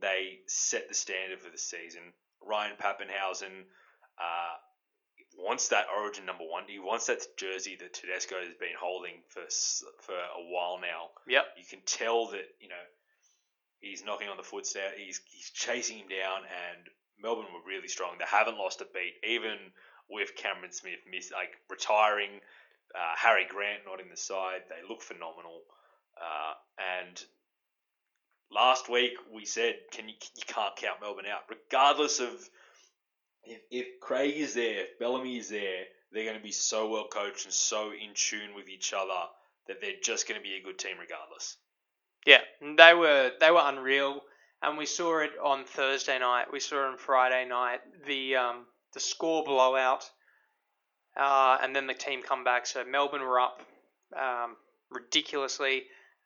[0.01, 2.01] they set the standard for the season.
[2.45, 3.65] Ryan Papenhuyzen
[4.17, 4.55] uh,
[5.37, 6.63] wants that Origin number one.
[6.67, 9.43] He wants that jersey that Tedesco has been holding for
[10.01, 11.09] for a while now.
[11.27, 11.45] Yep.
[11.57, 12.85] You can tell that you know
[13.79, 14.93] he's knocking on the footstep.
[14.97, 16.87] He's he's chasing him down, and
[17.21, 18.15] Melbourne were really strong.
[18.17, 19.57] They haven't lost a beat, even
[20.09, 22.41] with Cameron Smith miss like retiring.
[22.95, 24.61] Uh, Harry Grant not in the side.
[24.69, 25.61] They look phenomenal.
[26.19, 26.53] Uh,
[27.05, 27.23] and
[28.51, 32.29] last week we said, can you you can't count Melbourne out, regardless of
[33.43, 35.83] if, if Craig is there, if Bellamy is there.
[36.11, 39.27] They're going to be so well coached and so in tune with each other
[39.67, 41.57] that they're just going to be a good team regardless.
[42.25, 42.41] Yeah,
[42.77, 44.21] they were they were unreal,
[44.61, 46.45] and we saw it on Thursday night.
[46.51, 47.79] We saw it on Friday night.
[48.05, 50.09] The um, the score blowout,
[51.17, 52.65] uh, and then the team come back.
[52.65, 53.61] So Melbourne were up
[54.15, 54.55] um,
[54.91, 55.83] ridiculously,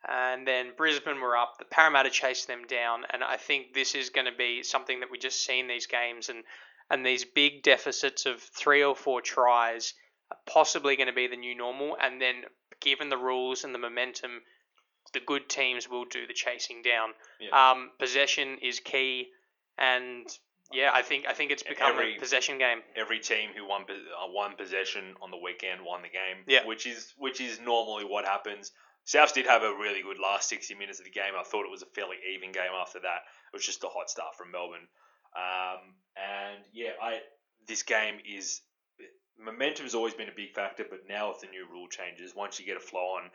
[0.07, 1.57] and then Brisbane were up.
[1.59, 5.11] The Parramatta chased them down, and I think this is going to be something that
[5.11, 6.43] we just see in these games, and
[6.89, 9.93] and these big deficits of three or four tries
[10.29, 11.95] are possibly going to be the new normal.
[12.01, 12.43] And then,
[12.81, 14.41] given the rules and the momentum
[15.13, 17.09] the good teams will do the chasing down.
[17.39, 17.71] Yeah.
[17.71, 19.29] Um, possession is key,
[19.77, 20.27] and
[20.73, 22.79] yeah, I think I think it's become Every- a possession game.
[22.95, 26.43] every team who won uh, one possession on the weekend won the game.
[26.47, 26.65] Yeah.
[26.65, 28.71] which is which is normally what happens.
[29.07, 31.33] Souths did have a really good last sixty minutes of the game.
[31.39, 33.21] I thought it was a fairly even game after that.
[33.51, 34.87] It was just a hot start from Melbourne.
[35.35, 37.19] Um, and yeah, I
[37.67, 38.61] this game is
[39.39, 42.59] momentum has always been a big factor, but now with the new rule changes, once
[42.59, 43.29] you get a flow on,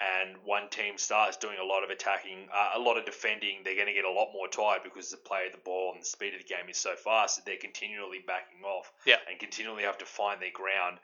[0.00, 3.74] and one team starts doing a lot of attacking, uh, a lot of defending, they're
[3.74, 6.06] going to get a lot more tired because the play of the ball and the
[6.06, 9.16] speed of the game is so fast that they're continually backing off Yeah.
[9.28, 10.98] and continually have to find their ground.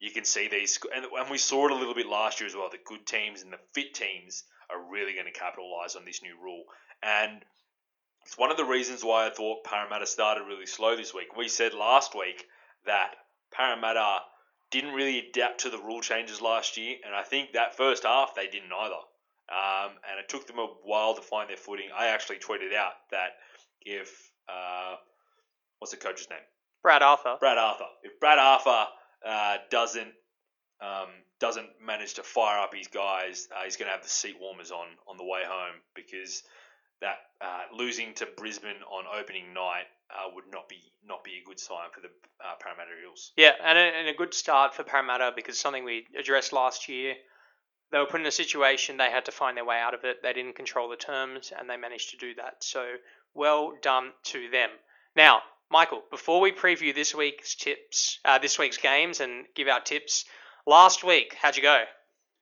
[0.00, 2.56] You can see these, and, and we saw it a little bit last year as
[2.56, 2.68] well.
[2.70, 6.34] The good teams and the fit teams are really going to capitalize on this new
[6.42, 6.64] rule,
[7.02, 7.44] and
[8.24, 11.36] it's one of the reasons why I thought Parramatta started really slow this week.
[11.36, 12.46] We said last week
[12.86, 13.14] that
[13.52, 14.20] Parramatta
[14.72, 18.34] didn't really adapt to the rule changes last year, and I think that first half
[18.34, 18.94] they didn't either.
[19.52, 21.88] Um, and it took them a while to find their footing.
[21.96, 23.36] I actually tweeted out that
[23.82, 24.96] if uh,
[25.78, 26.38] what's the coach's name?
[26.82, 27.36] Brad Arthur.
[27.38, 27.86] Brad Arthur.
[28.02, 28.86] If Brad Arthur
[29.24, 30.12] uh, doesn't
[30.80, 31.08] um,
[31.38, 34.70] doesn't manage to fire up his guys, uh, he's going to have the seat warmers
[34.70, 36.42] on on the way home because
[37.02, 41.46] that uh, losing to Brisbane on opening night uh, would not be not be a
[41.46, 42.08] good sign for the
[42.44, 43.32] uh, Parramatta Eels.
[43.36, 47.14] Yeah, and a, and a good start for Parramatta because something we addressed last year.
[47.90, 50.22] They were put in a situation they had to find their way out of it.
[50.22, 52.64] They didn't control the terms, and they managed to do that.
[52.64, 52.86] So
[53.34, 54.70] well done to them.
[55.14, 59.80] Now, Michael, before we preview this week's tips, uh, this week's games, and give our
[59.80, 60.24] tips,
[60.66, 61.84] last week how'd you go?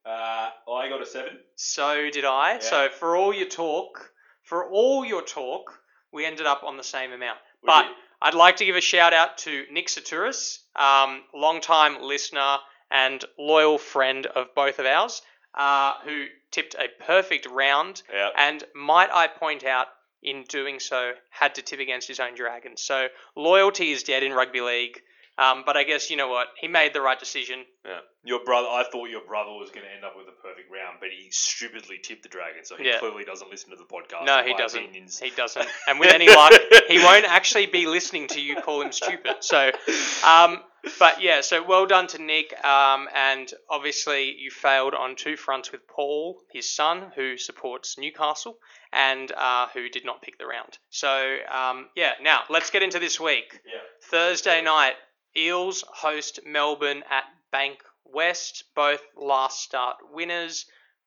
[0.05, 1.39] Uh, I got a seven.
[1.57, 2.55] So did I.
[2.55, 2.59] Yeah.
[2.61, 4.11] So for all your talk,
[4.43, 5.79] for all your talk,
[6.13, 7.39] we ended up on the same amount.
[7.63, 7.93] But did.
[8.23, 12.59] I'd like to give a shout out to Nick Saturis, um, long-time listener
[12.91, 15.23] and loyal friend of both of ours,
[15.55, 18.31] uh, who tipped a perfect round, Yeah.
[18.37, 19.89] and might I point out,
[20.23, 22.83] in doing so, had to tip against his own Dragons.
[22.83, 25.01] So loyalty is dead in rugby league.
[25.41, 26.49] Um, but I guess you know what?
[26.61, 27.65] He made the right decision.
[27.87, 28.01] Yeah.
[28.25, 30.99] Your brother, I thought your brother was going to end up with a perfect round,
[31.01, 32.99] but he stupidly tipped the Dragon, so he Yeah.
[32.99, 34.27] clearly doesn't listen to the podcast.
[34.27, 34.79] No, he my doesn't.
[34.83, 35.19] opinions.
[35.19, 35.67] He doesn't.
[35.89, 36.53] And with any luck,
[36.89, 39.37] he won't actually be listening to you call him stupid.
[39.41, 39.71] So,
[40.27, 40.59] um,
[40.99, 42.53] but yeah, so well done to Nick.
[42.63, 48.59] Um, and obviously, you failed on two fronts with Paul, his son, who supports Newcastle,
[48.93, 50.77] and uh, who did not pick the round.
[50.91, 53.61] So, um, yeah, now let's get into this week.
[53.65, 53.81] Yeah.
[54.11, 54.95] Thursday night,
[55.37, 60.67] Eels host Melbourne at Bank West, both last start winners.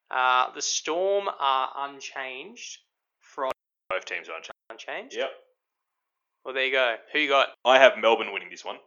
[0.10, 2.80] Uh, the Storm are unchanged
[3.20, 3.52] from
[3.90, 4.52] Both teams are unchanged.
[4.70, 5.16] unchanged.
[5.18, 5.30] Yep.
[6.46, 6.96] Well, there you go.
[7.14, 7.50] Who you got?
[7.66, 8.78] I have Melbourne winning this one.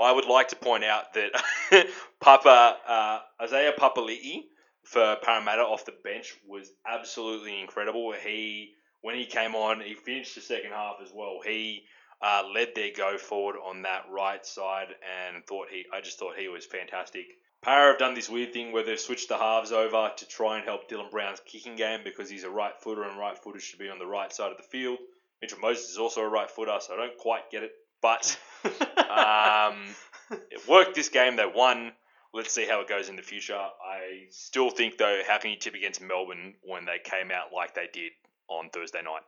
[0.00, 1.30] I would like to point out that
[2.20, 4.42] Papa uh, Isaiah Papali'i
[4.82, 8.12] for Parramatta off the bench was absolutely incredible.
[8.12, 8.72] He
[9.02, 11.38] when he came on, he finished the second half as well.
[11.44, 11.84] He
[12.22, 14.88] uh, led their go forward on that right side
[15.28, 15.84] and thought he.
[15.92, 17.26] I just thought he was fantastic.
[17.62, 20.64] Para have done this weird thing where they've switched the halves over to try and
[20.64, 23.88] help Dylan Brown's kicking game because he's a right footer and right footers should be
[23.88, 24.98] on the right side of the field.
[25.42, 27.72] Mitchell Moses is also a right footer, so I don't quite get it.
[28.00, 29.84] But um,
[30.30, 31.36] it worked this game.
[31.36, 31.92] They won.
[32.32, 33.54] Let's see how it goes in the future.
[33.54, 37.74] I still think, though, how can you tip against Melbourne when they came out like
[37.74, 38.12] they did
[38.48, 39.22] on Thursday night?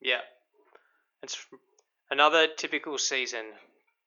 [0.00, 0.20] Yeah,
[1.22, 1.46] it's
[2.10, 3.44] another typical season.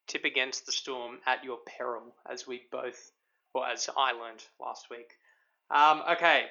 [0.08, 3.12] Tip against the Storm at your peril, as we both,
[3.54, 5.12] or as I learned last week.
[5.72, 6.46] Um, okay,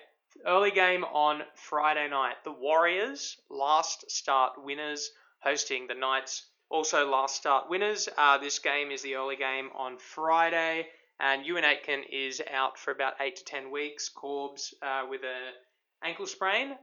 [0.47, 2.37] early game on Friday night.
[2.45, 5.11] The Warriors, last start winners,
[5.43, 8.09] hosting the Knights, also last start winners.
[8.17, 10.87] Uh, this game is the early game on Friday,
[11.21, 14.09] and Euan Aitken is out for about eight to ten weeks.
[14.09, 16.75] Corbs uh, with a ankle sprain.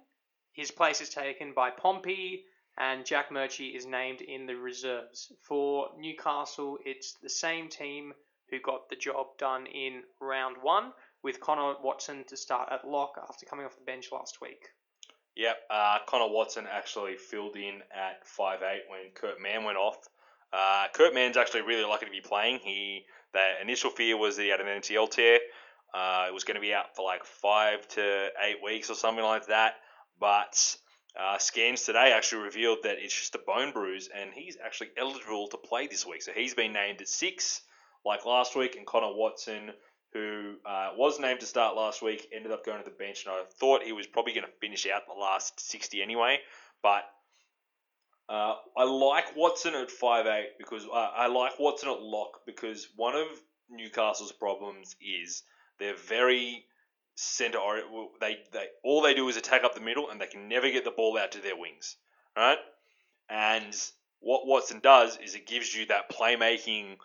[0.53, 2.45] His place is taken by Pompey,
[2.79, 5.31] and Jack Murchie is named in the reserves.
[5.41, 8.13] For Newcastle, it's the same team
[8.49, 13.19] who got the job done in round one, with Connor Watson to start at lock
[13.21, 14.69] after coming off the bench last week.
[15.35, 19.97] Yep, uh, Connor Watson actually filled in at 5'8 when Kurt Mann went off.
[20.51, 22.59] Uh, Kurt Mann's actually really lucky to be playing.
[22.59, 25.39] He The initial fear was that he had an MCL tear.
[25.93, 29.23] Uh, it was going to be out for like five to eight weeks or something
[29.23, 29.75] like that.
[30.19, 30.75] But
[31.17, 35.47] uh, scans today actually revealed that it's just a bone bruise, and he's actually eligible
[35.47, 36.21] to play this week.
[36.21, 37.61] So he's been named at six,
[38.05, 39.71] like last week, and Connor Watson
[40.13, 43.33] who uh, was named to start last week, ended up going to the bench, and
[43.33, 46.39] I thought he was probably going to finish out the last 60 anyway.
[46.81, 47.03] But
[48.27, 53.15] uh, I like Watson at 5'8 because uh, I like Watson at lock because one
[53.15, 53.27] of
[53.69, 55.43] Newcastle's problems is
[55.79, 56.65] they're very
[57.19, 57.59] center.
[58.21, 60.85] They, they all they do is attack up the middle, and they can never get
[60.85, 61.97] the ball out to their wings,
[62.35, 62.57] right?
[63.29, 63.75] And
[64.21, 66.97] what Watson does is it gives you that playmaking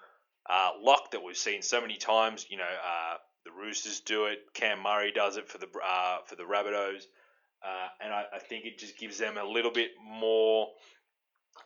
[0.48, 2.46] uh, luck that we've seen so many times.
[2.48, 4.38] You know, uh, the Roosters do it.
[4.54, 7.02] Cam Murray does it for the uh, for the Rabbitohs,
[7.64, 10.68] uh, and I, I think it just gives them a little bit more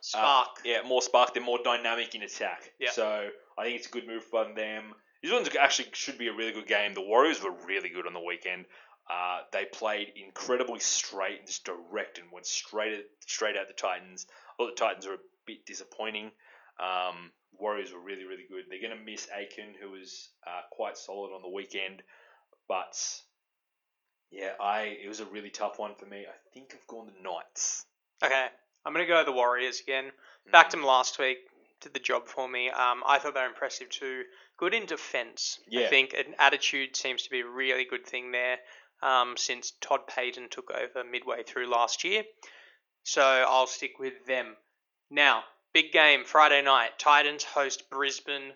[0.01, 0.59] Spark.
[0.65, 1.33] yeah, more spark.
[1.33, 2.71] They're more dynamic in attack.
[2.91, 4.93] So I think it's a good move from them.
[5.21, 6.93] This one's actually should be a really good game.
[6.93, 8.65] The Warriors were really good on the weekend.
[9.09, 13.73] Uh, they played incredibly straight and just direct and went straight at, straight at the
[13.73, 14.27] Titans.
[14.57, 16.31] Well, the Titans are a bit disappointing.
[16.79, 18.65] Um, Warriors were really really good.
[18.69, 22.03] They're going to miss Aitken, who was uh, quite solid on the weekend,
[22.67, 22.95] but
[24.31, 26.19] yeah, I it was a really tough one for me.
[26.19, 27.85] I think I've gone the Knights.
[28.23, 28.47] Okay,
[28.85, 30.11] I'm going to go the Warriors again.
[30.51, 31.39] Backed them last week.
[31.81, 32.69] Did the job for me.
[32.69, 34.23] Um, I thought they were impressive too.
[34.57, 35.59] Good in defence.
[35.69, 35.85] Yeah.
[35.85, 38.57] I think an attitude seems to be a really good thing there
[39.01, 42.23] um, since Todd Payten took over midway through last year.
[43.03, 44.57] So I'll stick with them.
[45.09, 46.99] Now, big game Friday night.
[46.99, 48.51] Titans host Brisbane.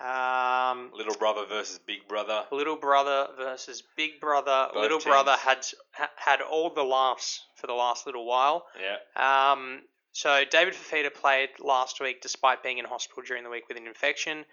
[0.00, 2.44] Um, Little brother versus big brother.
[2.52, 4.68] Little Brother versus Big Brother.
[4.72, 5.66] Both Little Brother had
[6.14, 8.66] had all the laughs for the last little while.
[8.80, 9.52] Yeah.
[9.52, 13.76] Um, so David Fifita played last week despite being in hospital during the week with
[13.76, 14.44] an infection.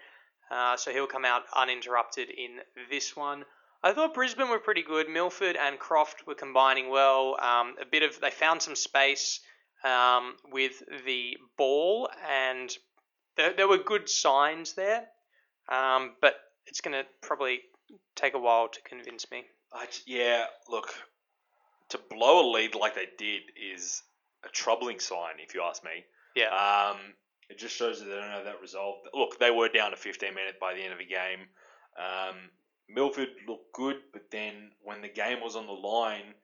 [0.50, 3.44] Uh, so he'll come out uninterrupted in this one.
[3.82, 5.08] I thought Brisbane were pretty good.
[5.08, 7.36] Milford and Croft were combining well.
[7.40, 9.40] Um, a bit of they found some space
[9.84, 12.76] um, with the ball, and
[13.36, 15.04] there, there were good signs there.
[15.68, 16.34] Um, but
[16.66, 17.60] it's going to probably
[18.14, 19.44] take a while to convince me.
[19.72, 20.94] I yeah, look,
[21.90, 23.42] to blow a lead like they did
[23.72, 24.02] is
[24.44, 26.04] a troubling sign, if you ask me.
[26.34, 26.48] Yeah.
[26.48, 26.98] Um,
[27.48, 28.96] it just shows that they don't have that resolve.
[29.14, 31.46] Look, they were down to 15 minutes by the end of the game.
[31.98, 32.50] Um,
[32.88, 36.34] Milford looked good, but then when the game was on the line,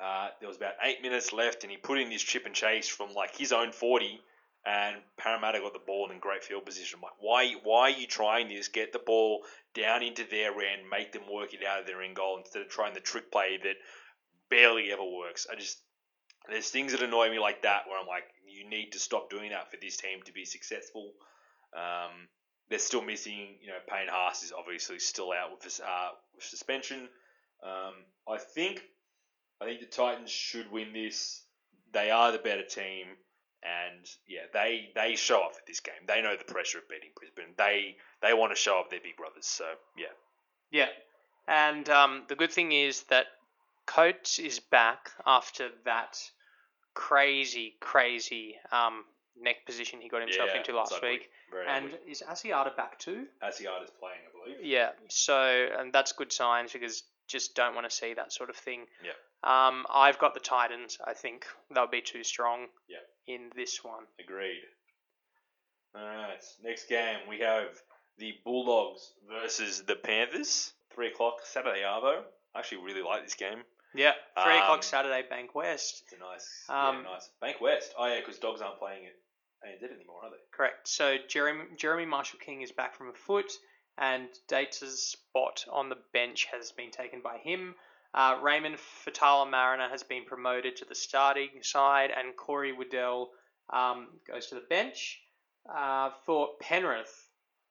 [0.00, 2.88] uh, there was about eight minutes left, and he put in this chip and chase
[2.88, 4.20] from like his own 40,
[4.66, 7.00] and Parramatta got the ball in great field position.
[7.02, 8.68] Like, why, why are you trying this?
[8.68, 9.42] Get the ball
[9.74, 12.68] down into their end, make them work it out of their end goal instead of
[12.68, 13.76] trying the trick play that
[14.50, 15.46] barely ever works.
[15.50, 15.80] I just
[16.48, 19.50] there's things that annoy me like that where I'm like, you need to stop doing
[19.50, 21.12] that for this team to be successful.
[21.74, 22.28] Um,
[22.68, 27.08] they're still missing, you know, Payne Haas is obviously still out with uh, suspension.
[27.62, 27.94] Um,
[28.28, 28.82] I think,
[29.60, 31.42] I think the Titans should win this.
[31.92, 33.06] They are the better team,
[33.62, 35.94] and yeah, they they show off at this game.
[36.08, 37.54] They know the pressure of beating Brisbane.
[37.58, 39.46] They they want to show off their big brothers.
[39.46, 40.06] So yeah,
[40.70, 40.88] Yeah,
[41.46, 43.26] and um, the good thing is that
[43.86, 46.18] Coates is back after that
[46.94, 49.04] crazy, crazy um,
[49.40, 51.30] neck position he got himself Yeah, into last week.
[51.50, 53.26] very And is Asiata back too?
[53.42, 54.64] Asiata's playing, I believe.
[54.64, 58.56] Yeah, so and that's good signs because just don't want to see that sort of
[58.56, 58.86] thing.
[59.04, 59.12] Yeah.
[59.44, 60.98] Um, I've got the Titans.
[61.04, 62.66] I think they'll be too strong.
[62.88, 62.98] Yeah.
[63.34, 64.04] In this one.
[64.20, 64.62] Agreed.
[65.96, 67.68] Alright, next game we have
[68.18, 70.72] the Bulldogs versus the Panthers.
[70.94, 72.22] Three o'clock Saturday Arvo.
[72.54, 73.62] I actually really like this game.
[73.94, 74.12] Yeah.
[74.42, 76.02] Three Um, o'clock Saturday, Bankwest.
[76.02, 77.30] It's a nice, Um, yeah, nice.
[77.42, 77.92] Bankwest.
[77.98, 79.12] Oh yeah, because dogs aren't playing at
[79.68, 80.36] ANZ anymore, are they?
[80.50, 80.88] Correct.
[80.88, 83.52] So Jeremy Jeremy Marshall King is back from a foot,
[83.98, 87.74] and Dates' spot on the bench has been taken by him.
[88.14, 88.76] Uh, Raymond
[89.06, 93.30] Faitala-Mariner has been promoted to the starting side, and Corey Waddell
[93.70, 95.18] um, goes to the bench.
[95.72, 97.28] Uh, for Penrith,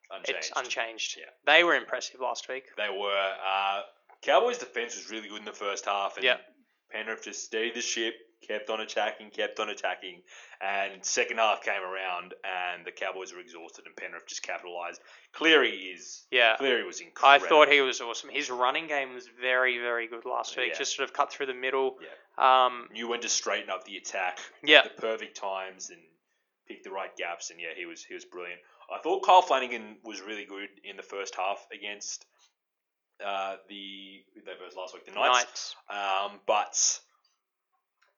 [0.10, 0.38] Unchanged.
[0.38, 1.18] it's unchanged.
[1.20, 1.26] Yeah.
[1.46, 2.64] They were impressive last week.
[2.78, 3.34] They were.
[3.46, 3.82] Uh,
[4.22, 6.38] Cowboys' defense was really good in the first half, and Yeah.
[6.92, 10.22] Penrith just steadied the ship, kept on attacking, kept on attacking,
[10.60, 15.00] and second half came around, and the Cowboys were exhausted, and Penrith just capitalised.
[15.32, 16.26] Cleary is.
[16.32, 16.58] Yeah.
[16.58, 17.46] Cleary was incredible.
[17.46, 18.30] I thought he was awesome.
[18.30, 20.70] His running game was very, very good last week.
[20.74, 20.78] Yeah.
[20.78, 21.98] Just sort of cut through the middle.
[22.02, 22.66] Yeah.
[22.66, 24.40] Um, knew when to straighten up the attack.
[24.64, 24.82] Yeah.
[24.84, 26.00] The perfect times and
[26.68, 28.60] pick the right gaps, and yeah, he was he was brilliant.
[28.94, 32.26] I thought Kyle Flanagan was really good in the first half against
[33.26, 35.36] uh, the they versus last week the Knights.
[35.38, 35.76] Knights.
[35.90, 37.00] Um, but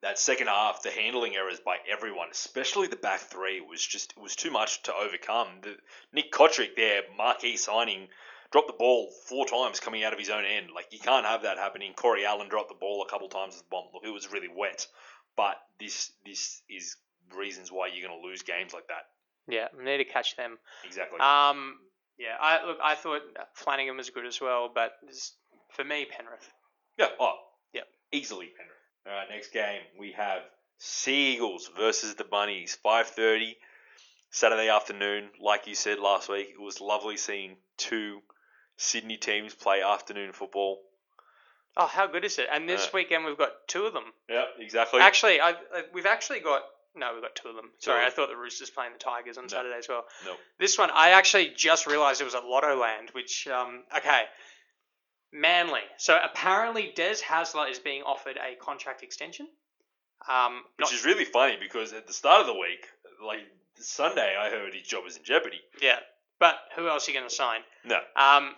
[0.01, 4.21] that second half, the handling errors by everyone, especially the back three, was just it
[4.21, 5.47] was too much to overcome.
[5.61, 5.75] The,
[6.11, 8.07] Nick Cotric, their marquee signing,
[8.51, 10.67] dropped the ball four times coming out of his own end.
[10.75, 11.93] Like you can't have that happening.
[11.93, 13.85] Corey Allen dropped the ball a couple times as the bomb.
[13.93, 14.87] Look, it was really wet.
[15.35, 16.97] But this this is
[17.35, 19.07] reasons why you're going to lose games like that.
[19.47, 20.57] Yeah, we need to catch them.
[20.85, 21.19] Exactly.
[21.19, 21.79] Um,
[22.17, 22.77] yeah, I look.
[22.83, 23.21] I thought
[23.53, 25.33] Flanagan was good as well, but this,
[25.71, 26.49] for me, Penrith.
[26.97, 27.07] Yeah.
[27.19, 27.33] Oh.
[27.73, 27.85] Yep.
[28.11, 28.77] Easily Penrith.
[29.07, 29.27] All right.
[29.29, 30.41] Next game we have
[30.77, 32.77] Sea Eagles versus the Bunnies.
[32.83, 33.57] Five thirty,
[34.31, 35.29] Saturday afternoon.
[35.41, 38.21] Like you said last week, it was lovely seeing two
[38.77, 40.79] Sydney teams play afternoon football.
[41.75, 42.47] Oh, how good is it?
[42.51, 42.91] And this Yeah.
[42.93, 44.13] weekend we've got two of them.
[44.29, 44.45] Yeah.
[44.59, 44.99] Exactly.
[45.01, 46.61] Actually, I, I we've actually got
[46.95, 47.71] no, we've got two of them.
[47.79, 48.05] Sorry.
[48.05, 49.47] I thought the Roosters playing the Tigers on No.
[49.49, 50.05] Saturday as well.
[50.25, 50.33] No.
[50.59, 54.23] This one, I actually just realised it was at Lottoland, which um, okay,
[55.31, 55.81] Manly.
[55.97, 59.47] So apparently, Des Hasler is being offered a contract extension.
[60.29, 62.87] Um, Which not, is really funny because at the start of the week,
[63.25, 63.39] like
[63.75, 65.59] Sunday, I heard his job was in jeopardy.
[65.81, 65.97] yeah,
[66.39, 67.59] But who else are you going to sign?
[67.83, 67.97] No.
[68.15, 68.53] Um,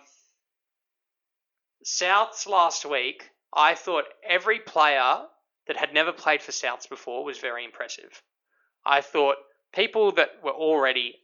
[1.84, 5.22] Souths last week, I thought every player
[5.66, 8.22] that had never played for Souths before was very impressive.
[8.84, 9.36] I thought
[9.74, 11.16] people that were already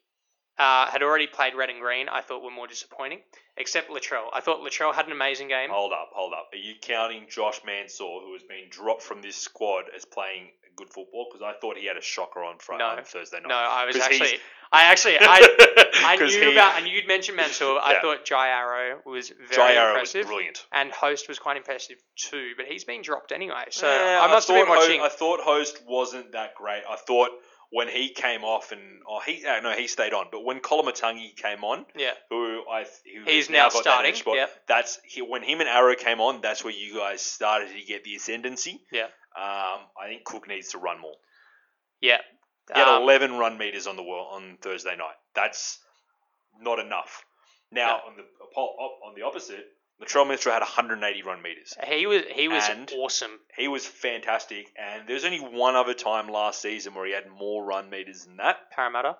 [0.58, 3.20] uh, had already played red and green, I thought were more disappointing,
[3.56, 4.26] except Latrell.
[4.34, 5.70] I thought Latrell had an amazing game.
[5.70, 6.50] Hold up, hold up.
[6.52, 10.90] Are you counting Josh Mansour, who has been dropped from this squad, as playing good
[10.90, 11.26] football?
[11.30, 12.90] Because I thought he had a shocker on Friday, No.
[12.90, 13.48] on Thursday night.
[13.48, 14.38] No, I was actually,
[14.74, 17.78] I actually, I, I 'Cause he- about, and you'd mentioned Mansour.
[17.78, 18.00] I Yeah.
[18.00, 20.66] thought Jai Arrow was very Jai Arrow was impressive, brilliant.
[20.72, 22.52] and Host was quite impressive too.
[22.56, 25.00] But he's been dropped anyway, so Yeah, I must have been thought Ho- watching.
[25.02, 26.82] I thought Host wasn't that great.
[26.88, 27.30] I thought
[27.70, 31.36] when he came off and oh he uh, no he stayed on, but when Koloamatangi
[31.36, 34.12] came on, yeah, who I who he's has now got that starting.
[34.12, 36.40] edge spot, Yeah, that's he, when him and Arrow came on.
[36.40, 38.80] That's where you guys started to get the ascendancy.
[38.90, 39.04] Yeah.
[39.36, 41.14] Um, I think Cook needs to run more.
[42.00, 42.18] yeah.
[42.74, 45.14] He had Um, 11 run meters on the world on Thursday night.
[45.34, 45.78] That's
[46.58, 47.24] not enough.
[47.70, 48.06] Now No.
[48.10, 48.22] on the
[48.60, 49.66] on the opposite,
[50.00, 51.74] Latrell Minster had 180 run meters.
[51.86, 53.40] he was he was And- awesome.
[53.56, 57.64] He was fantastic, and there's only one other time last season where he had more
[57.64, 58.70] run meters than that.
[58.70, 59.18] Parramatta.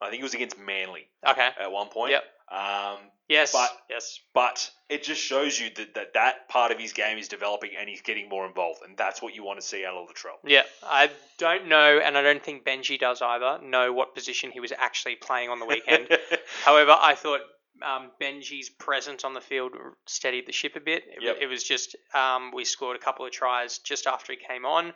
[0.00, 1.46] I think it was against Manly Okay.
[1.58, 2.12] at one point.
[2.12, 2.24] Yep.
[2.50, 3.52] Um, Yes.
[3.52, 4.20] But- yes.
[4.34, 7.88] but it just shows you that, that that part of his game is developing and
[7.88, 10.36] he's getting more involved, and that's what you want to see out of Latrell.
[10.44, 13.58] Yeah, I don't know, and I don't think Benji does either.
[13.62, 16.08] Know what position he was actually playing on the weekend.
[16.64, 17.40] However, I thought
[17.82, 19.72] um, Benji's presence on the field
[20.06, 21.02] steadied the ship a bit.
[21.06, 21.36] It, Yep.
[21.42, 24.86] it was just um, we scored a couple of tries just after he came on.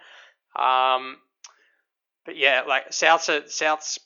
[0.56, 1.18] Um,
[2.24, 3.98] but yeah, like South's South's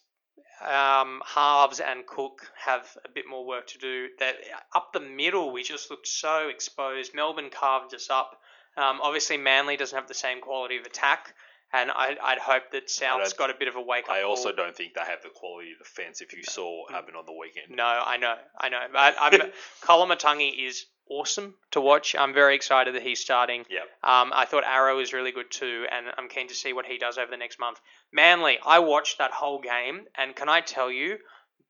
[0.65, 4.09] um, halves and Cook have a bit more work to do.
[4.19, 4.37] That
[4.75, 7.15] up the middle, we just looked so exposed.
[7.15, 8.41] Melbourne carved us up.
[8.77, 11.35] Um, obviously, Manly doesn't have the same quality of attack,
[11.73, 14.15] and I, I'd hope that South's got a bit of a wake up.
[14.15, 17.17] I also don't think they have the quality of defense if you saw what happened
[17.17, 17.75] on the weekend.
[17.75, 18.81] No, I know, I know.
[18.93, 19.41] But I'm
[19.83, 22.15] Koloamatangi is awesome to watch.
[22.19, 23.65] I'm very excited that he's starting.
[23.71, 23.83] Yep.
[24.03, 26.99] Um, I thought Arrow was really good too, and I'm keen to see what he
[26.99, 27.81] does over the next month.
[28.13, 31.19] Manly, I watched that whole game, and can I tell you,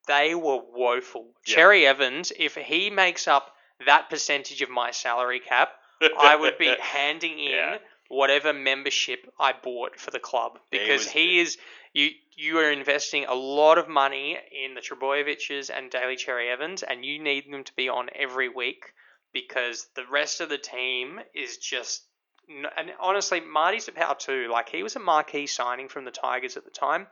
[0.06, 1.22] they were woeful.
[1.46, 1.56] Yep.
[1.56, 3.52] Cherry Evans, if he makes up
[3.86, 5.70] that percentage of my salary cap,
[6.18, 7.78] I would be handing in Yeah.
[8.08, 11.58] whatever membership I bought for the club He because was- he is
[11.92, 16.82] you you are investing a lot of money in the Trbojevics and Daly Cherry Evans
[16.82, 18.92] and you need them to be on every week
[19.36, 22.02] because the rest of the team is just
[22.48, 26.56] and honestly Marty's a power too like he was a marquee signing from the Tigers
[26.56, 27.06] at the time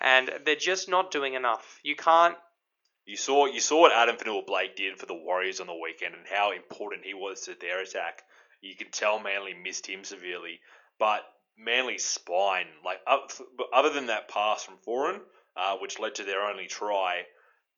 [0.00, 2.36] and they're just not doing enough you can't
[3.04, 6.26] You saw you saw what Addin Fonua-Blake did for the Warriors on the weekend and
[6.26, 8.22] how important he was to their attack.
[8.60, 10.60] You could tell Manly missed him severely,
[10.98, 11.22] but
[11.58, 13.00] Manly's spine, like
[13.72, 15.20] other than that pass from Foran,
[15.56, 17.26] uh, which led to their only try,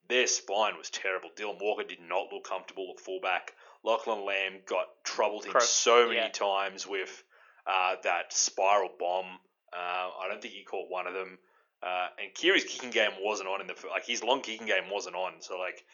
[0.09, 1.30] their spine was terrible.
[1.36, 3.52] Dylan Walker did not look comfortable at fullback.
[3.84, 6.28] Lachlan Lam got troubled Cro- so many yeah.
[6.28, 7.22] times with
[7.66, 9.38] uh, that spiral bomb.
[9.72, 11.38] Uh, I don't think he caught one of them.
[11.82, 15.16] Uh, and Keary's kicking game wasn't on in the like his long kicking game wasn't
[15.16, 15.34] on.
[15.40, 15.84] So like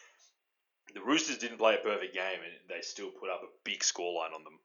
[0.93, 4.33] the Roosters didn't play a perfect game and they still put up a big scoreline
[4.33, 4.59] on them.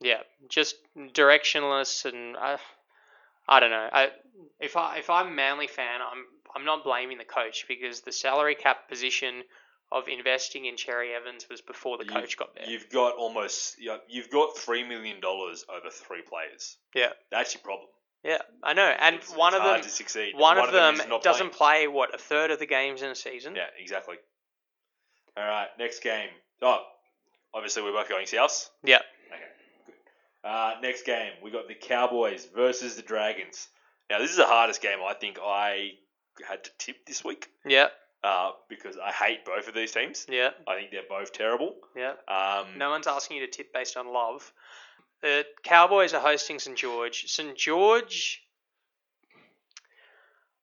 [0.00, 2.56] Yeah, just directionless, and I,
[3.46, 3.88] I don't know.
[3.92, 4.08] I
[4.58, 6.24] if I if I'm Manly fan, I'm
[6.56, 9.42] I'm not blaming the coach because the salary cap position
[9.92, 12.68] of investing in Cherry Evans was before the coach got there.
[12.68, 13.76] You've got almost
[14.08, 16.76] you've got three million dollars over three players.
[16.94, 17.08] Yeah.
[17.30, 17.88] that's your problem.
[18.22, 20.34] yeah, I know, and It's- one it's of them, succeed.
[20.36, 21.86] one, of them, is not doesn't playing.
[21.86, 23.56] play what a third of the games in a season.
[23.56, 24.16] Yeah, exactly.
[25.36, 26.28] All right, next game.
[26.62, 26.84] Oh,
[27.54, 28.70] obviously we're both going South.
[28.84, 28.98] Yeah.
[29.32, 29.42] Okay.
[29.86, 29.94] Good.
[30.48, 33.68] Uh, next game, we got the Cowboys versus the Dragons.
[34.10, 35.90] Now this is the hardest game I think I
[36.48, 37.88] had to tip this week yeah,
[38.22, 40.26] uh, because I hate both of these teams.
[40.28, 41.74] yeah, I think they're both terrible.
[41.96, 42.12] yeah.
[42.28, 44.52] Um, No one's asking you to tip based on love.
[45.22, 47.24] The Cowboys are hosting St George.
[47.26, 48.42] St George,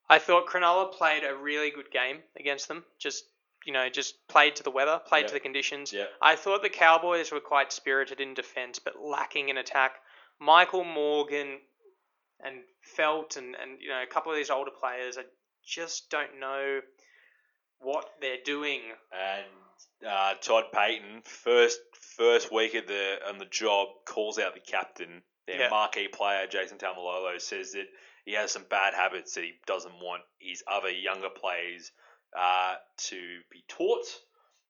[0.10, 2.84] I thought Cronulla played a really good game against them.
[2.98, 3.26] Just
[3.66, 5.92] you know, just played to the weather, played to the conditions.
[5.92, 6.06] Yeah.
[6.22, 9.96] I thought the Cowboys were quite spirited in defence, but lacking in attack.
[10.40, 11.60] Michael Morgan
[12.40, 15.24] and Felt and, and you know a couple of these older players, I
[15.68, 16.80] just don't know
[17.80, 18.82] what they're doing.
[19.12, 19.46] and
[20.08, 21.80] uh, Todd Payten, first
[22.18, 25.70] first week of the on the job, calls out the captain, their Yeah.
[25.70, 27.86] marquee player Jason Taumalolo, says that
[28.26, 31.92] he has some bad habits that he doesn't want his other younger players
[32.38, 33.18] uh, to
[33.52, 34.06] be taught.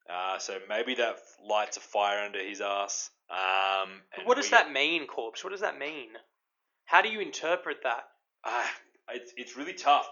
[0.10, 3.10] Uh, so maybe that lights a fire under his ass.
[3.30, 5.44] Um, what does we- that mean, Corpse?
[5.44, 6.10] What does that mean?
[6.86, 8.06] How do you interpret that?
[8.46, 8.66] Uh,
[9.12, 10.08] it's it's really tough.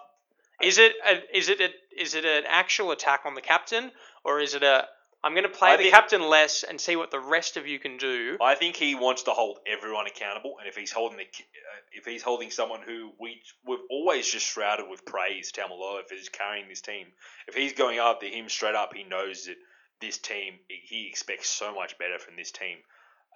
[0.62, 1.70] Is it a, is it a,
[2.02, 3.92] is it an actual attack on the captain
[4.24, 4.88] or is it a
[5.24, 7.66] I'm going to play I the think- captain less and see what the rest of
[7.66, 8.38] you can do?
[8.40, 12.06] I think he wants to hold everyone accountable, and if he's holding the, uh, if
[12.06, 16.68] he's holding someone who we we've always just shrouded with praise, Taumalolo, if he's carrying
[16.70, 17.08] this team,
[17.48, 19.56] if he's going after him straight up, he knows that
[20.00, 22.78] this team he expects so much better from this team.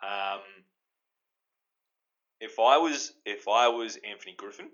[0.03, 0.41] Um,
[2.39, 4.69] if I was if I was Anthony Griffin,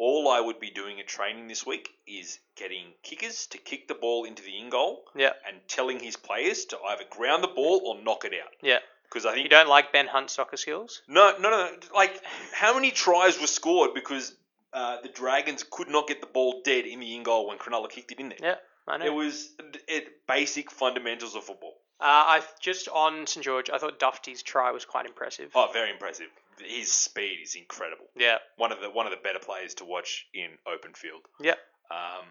[0.00, 3.94] all I would be doing at training this week is getting kickers to kick the
[3.94, 5.32] ball into the in goal Yeah.
[5.46, 8.52] and telling his players to either ground the ball or knock it out.
[8.62, 8.78] Yeah.
[9.04, 11.02] Because I think You don't like Ben Hunt's soccer skills?
[11.06, 11.70] no, no, no.
[11.94, 12.18] Like,
[12.52, 14.34] how many tries were scored because
[14.72, 17.90] uh, the Dragons could not get the ball dead in the in goal when Cronulla
[17.90, 18.38] kicked it in there?
[18.40, 18.54] Yeah,
[18.88, 19.04] I know.
[19.04, 19.52] It was
[19.88, 21.74] it, basic fundamentals of football.
[22.00, 22.04] Uh,
[22.40, 25.50] I just on St George, I thought Dufty's try was quite impressive.
[25.54, 26.28] Oh, very impressive.
[26.58, 28.06] His speed is incredible.
[28.16, 28.38] Yeah.
[28.56, 31.22] One of the one of the better players to watch in open field.
[31.40, 31.58] Yep.
[31.90, 32.24] Um,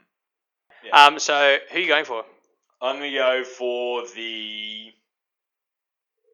[0.83, 1.05] Yeah.
[1.05, 1.19] Um.
[1.19, 2.23] So who are you going for?
[2.81, 4.91] I'm gonna go for the.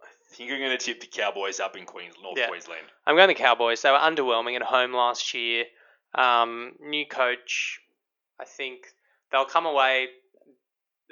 [0.04, 2.48] I think I'm gonna tip the Cowboys up in Queens, North Yeah.
[2.48, 2.86] Queensland.
[3.06, 3.82] I'm going the Cowboys.
[3.82, 5.66] They were underwhelming at home last year.
[6.14, 7.80] Um, new coach.
[8.40, 8.88] I think
[9.32, 10.08] they'll come away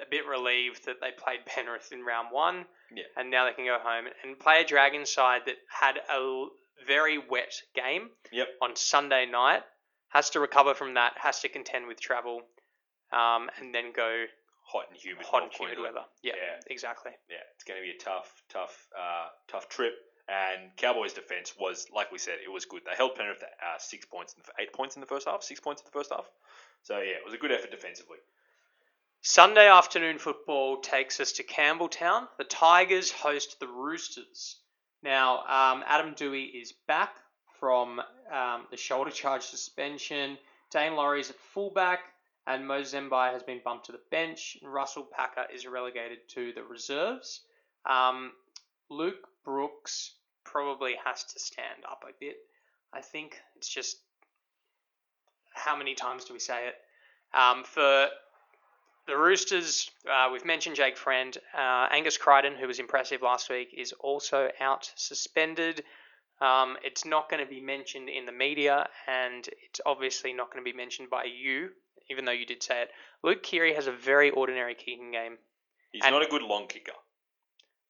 [0.06, 2.66] a bit relieved that they played Penrith in round one.
[2.94, 3.04] Yeah.
[3.18, 6.50] And now they can go home and play a Dragons side that had a l-
[6.88, 8.48] very wet game Yep.
[8.62, 9.64] on Sunday night.
[10.10, 11.14] Has to recover from that.
[11.18, 12.42] Has to contend with travel.
[13.12, 14.26] Um, and then go
[14.66, 15.26] Hot and humid.
[15.26, 15.96] hot and humid Queensland.
[15.96, 16.08] weather.
[16.24, 16.60] Yeah, Yeah.
[16.68, 17.12] exactly.
[17.30, 19.94] yeah, it's going to be a tough, tough, uh, tough trip.
[20.28, 22.82] And Cowboys' defense was, like we said, it was good.
[22.86, 25.44] They held Penrith to uh, six points, in the, eight points in the first half,
[25.44, 26.26] six points in the first half.
[26.84, 28.18] So yeah, it was a good effort defensively.
[29.26, 32.28] Sunday afternoon football takes us to Campbelltown.
[32.38, 34.58] The Tigers host the Roosters.
[35.02, 37.16] Now, um, Adam Doueihi is back
[37.58, 40.38] from um, the shoulder charge suspension.
[40.74, 42.02] Daine Laurie's at fullback,
[42.48, 44.58] and Moses Mbye has been bumped to the bench.
[44.62, 47.46] Russell Packer is relegated to the reserves.
[47.90, 48.34] Um,
[48.90, 52.36] Luke Brooks probably has to stand up a bit.
[52.92, 53.96] I think it's just
[55.54, 56.76] how many times do we say it?
[57.34, 58.10] Um, for
[59.08, 61.38] the Roosters, uh, we've mentioned Jake Friend.
[61.54, 65.84] Uh, Angus Crichton, who was impressive last week, is also out suspended.
[66.42, 70.64] Um, it's not going to be mentioned in the media, and it's obviously not going
[70.64, 71.70] to be mentioned by you,
[72.10, 72.92] even though you did say it.
[73.24, 75.38] Luke Keary has a very ordinary kicking game.
[75.92, 76.94] He's And- not a good long kicker.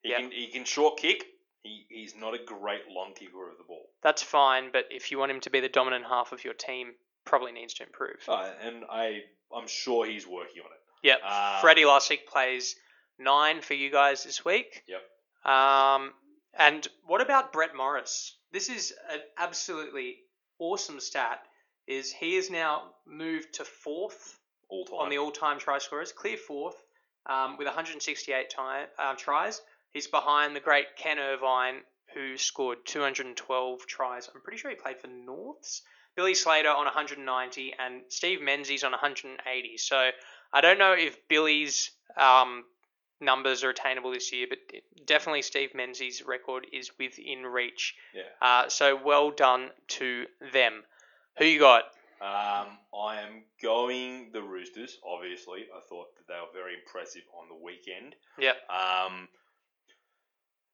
[0.02, 0.18] He Yeah.
[0.20, 1.26] can he can short kick.
[1.64, 3.90] He, he's not a great long kicker of the ball.
[4.02, 6.96] That's fine, but if you want him to be the dominant half of your team,
[7.24, 8.22] probably needs to improve.
[8.28, 9.24] Uh, and I
[9.56, 10.82] I'm sure he's working on it.
[11.04, 11.20] Yep.
[11.24, 12.76] Uh, Freddie Lussick plays
[13.20, 14.84] nine for you guys this week.
[14.88, 15.52] Yep.
[15.54, 16.14] Um,
[16.58, 18.36] and what about Brett Morris?
[18.52, 20.18] This is an absolutely
[20.60, 21.40] awesome stat.
[21.88, 24.40] Is he is now moved to fourth
[24.70, 25.00] all time.
[25.00, 26.82] on the all-time try scorers, clear fourth
[27.26, 29.62] um, with 168 time, uh, tries.
[29.92, 31.82] He's behind the great Ken Irvine,
[32.14, 34.30] who scored 212 tries.
[34.34, 35.82] I'm pretty sure he played for Norths.
[36.16, 39.78] Billy Slater on 190 and Steve Menzies on 180.
[39.78, 40.10] So
[40.54, 42.64] I don't know if Billy's um,
[43.20, 44.60] numbers are attainable this year, but
[45.06, 47.96] definitely Steve Menzies' record is within reach.
[48.14, 48.22] yeah.
[48.42, 50.84] Uh, so well done to them.
[51.40, 51.86] Who you got?
[52.22, 54.98] Um, I am going the Roosters.
[55.06, 58.16] Obviously, I thought that they were very impressive on the weekend.
[58.40, 58.56] Yep.
[58.70, 59.28] Um,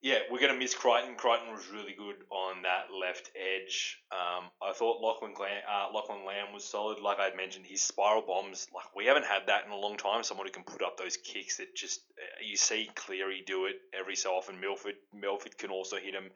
[0.02, 1.16] yeah, we're going to miss Crichton.
[1.16, 4.00] Crichton was really good on that left edge.
[4.12, 7.00] Um, I thought Lachlan, Glam, uh, Lachlan Lam was solid.
[7.00, 10.24] Like I mentioned, his spiral bombs, like we haven't had that in a long time.
[10.24, 13.76] Someone who can put up those kicks that just uh, you see Cleary do it
[13.98, 14.62] every so often.
[14.62, 16.30] Milford, Milford can also hit them,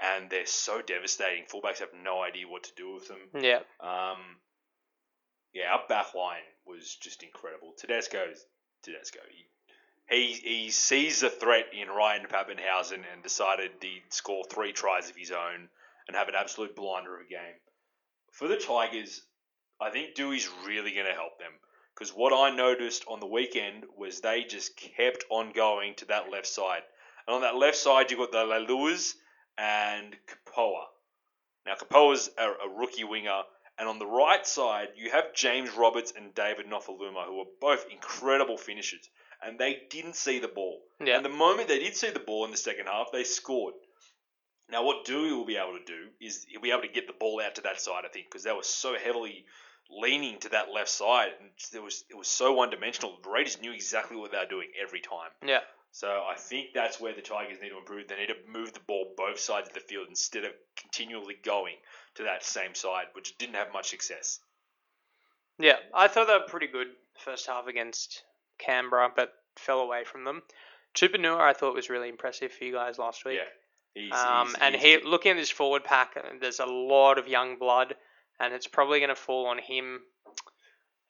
[0.00, 1.44] and they're so devastating.
[1.44, 3.42] Fullbacks have no idea what to do with them.
[3.42, 3.60] Yeah.
[3.80, 4.40] Um,
[5.52, 7.74] yeah, our back line was just incredible.
[7.76, 8.46] Tedesco's
[8.82, 9.20] Tedesco.
[9.30, 9.44] He,
[10.12, 15.16] he he sees the threat in Ryan Papenhuyzen and decided he'd score three tries of
[15.16, 15.68] his own
[16.06, 17.60] and have an absolute blinder of a game.
[18.30, 19.22] For the Tigers,
[19.80, 21.52] I think Doueihi's really going to help them
[21.94, 26.30] because what I noticed on the weekend was they just kept on going to that
[26.30, 26.82] left side.
[27.26, 29.14] And on that left side, you've got the Leiluas
[29.56, 30.84] and Kapoa.
[31.66, 33.42] Now, Kapoa's a, a rookie winger,
[33.78, 37.86] and on the right side, you have James Roberts and David Nofoaluma, who are both
[37.90, 39.08] incredible finishers,
[39.44, 40.80] and they didn't see the ball.
[41.04, 41.16] Yeah.
[41.16, 43.74] And the moment they did see the ball in the second half, they scored.
[44.70, 47.12] Now, what Doueihi will be able to do is he'll be able to get the
[47.12, 49.44] ball out to that side, I think, because they were so heavily
[49.90, 53.18] leaning to that left side, and it was it was so one dimensional.
[53.22, 55.30] The Raiders knew exactly what they were doing every time.
[55.46, 55.60] Yeah.
[55.90, 58.08] So I think that's where the Tigers need to improve.
[58.08, 61.74] They need to move the ball both sides of the field instead of continually going
[62.14, 64.40] to that same side, which didn't have much success.
[65.58, 66.86] Yeah, I thought they were pretty good.
[67.18, 68.22] first half against
[68.58, 70.42] Canberra, but fell away from them.
[70.94, 73.38] Tupanua, I thought was really impressive for you guys last week.
[73.38, 73.48] Yeah.
[74.02, 77.18] He's, Um, he's- and he's- he, looking at his forward pack, uh, there's a lot
[77.18, 77.94] of young blood,
[78.40, 80.02] and it's probably going to fall on him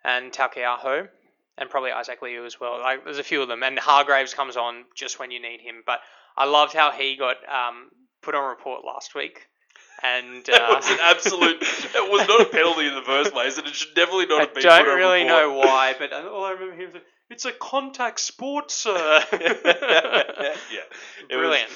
[0.04, 1.08] and Taukeiaho,
[1.58, 2.80] and probably Isaac Liu as well.
[2.80, 5.82] Like, there's a few of them, and Hargraves comes on just when you need him.
[5.86, 6.00] But
[6.36, 7.90] I loved how he got um,
[8.22, 9.46] put on report last week,
[10.02, 11.58] and uh, was an absolute.
[11.62, 14.40] It was not a penalty in the first place, and it should definitely not I
[14.44, 14.62] have been.
[14.64, 15.42] don't put really report.
[15.42, 16.92] know why, but all I remember him
[17.32, 19.38] "It's a contact sport, sir." yeah,
[21.28, 21.70] it was- Brilliant.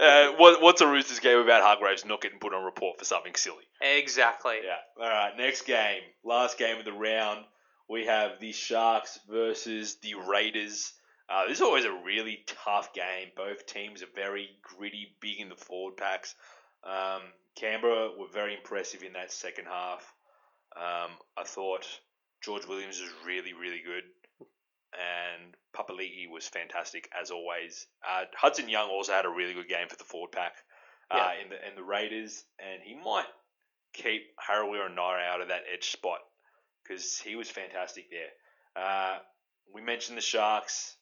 [0.00, 3.34] uh, what, what's a Roosters game about Hargraves not getting put on report for something
[3.34, 3.64] silly?
[3.80, 4.56] Exactly.
[4.64, 4.76] Yeah.
[5.02, 5.36] All right.
[5.36, 7.44] Next game, last game of the round,
[7.88, 10.92] we have the Sharks versus the Raiders.
[11.28, 13.28] Uh, this is always a really tough game.
[13.36, 16.34] Both teams are very gritty, big in the forward packs.
[16.82, 17.22] Um,
[17.56, 20.12] Canberra were very impressive in that second half.
[20.74, 21.86] Um, I thought
[22.42, 24.04] George Williams was really, really good,
[24.94, 27.86] and Papali'i was fantastic as always.
[28.08, 30.52] Uh, Hudson Young also had a really good game for the forward pack
[31.10, 31.42] uh, Yeah.
[31.44, 33.26] in the in the Raiders, and he might
[33.92, 36.18] keep Harawira and Naira out of that edge spot
[36.82, 38.82] because he was fantastic there.
[38.84, 39.18] Uh,
[39.72, 40.96] we mentioned the Sharks.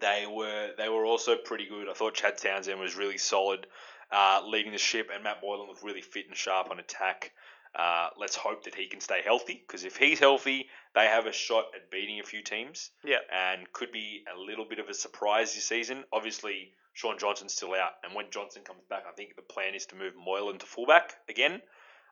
[0.00, 1.88] They were they were also pretty good.
[1.88, 3.66] I thought Chad Townsend was really solid,
[4.10, 7.32] uh, leading the ship, and Matt Moylan looked really fit and sharp on attack.
[7.76, 11.32] Uh, let's hope that he can stay healthy because if he's healthy, they have a
[11.32, 12.90] shot at beating a few teams.
[13.04, 13.18] Yeah.
[13.30, 16.04] and could be a little bit of a surprise this season.
[16.10, 19.84] Obviously, Shaun Johnson's still out, and when Johnson comes back, I think the plan is
[19.86, 21.60] to move Moylan to fullback again,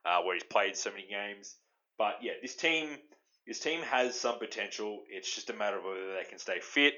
[0.04, 1.56] uh, where he's played so many games.
[1.96, 2.98] But yeah, this team,
[3.46, 5.00] this team has some potential.
[5.08, 6.92] It's just a matter of whether they can stay fit,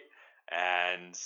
[0.51, 1.17] and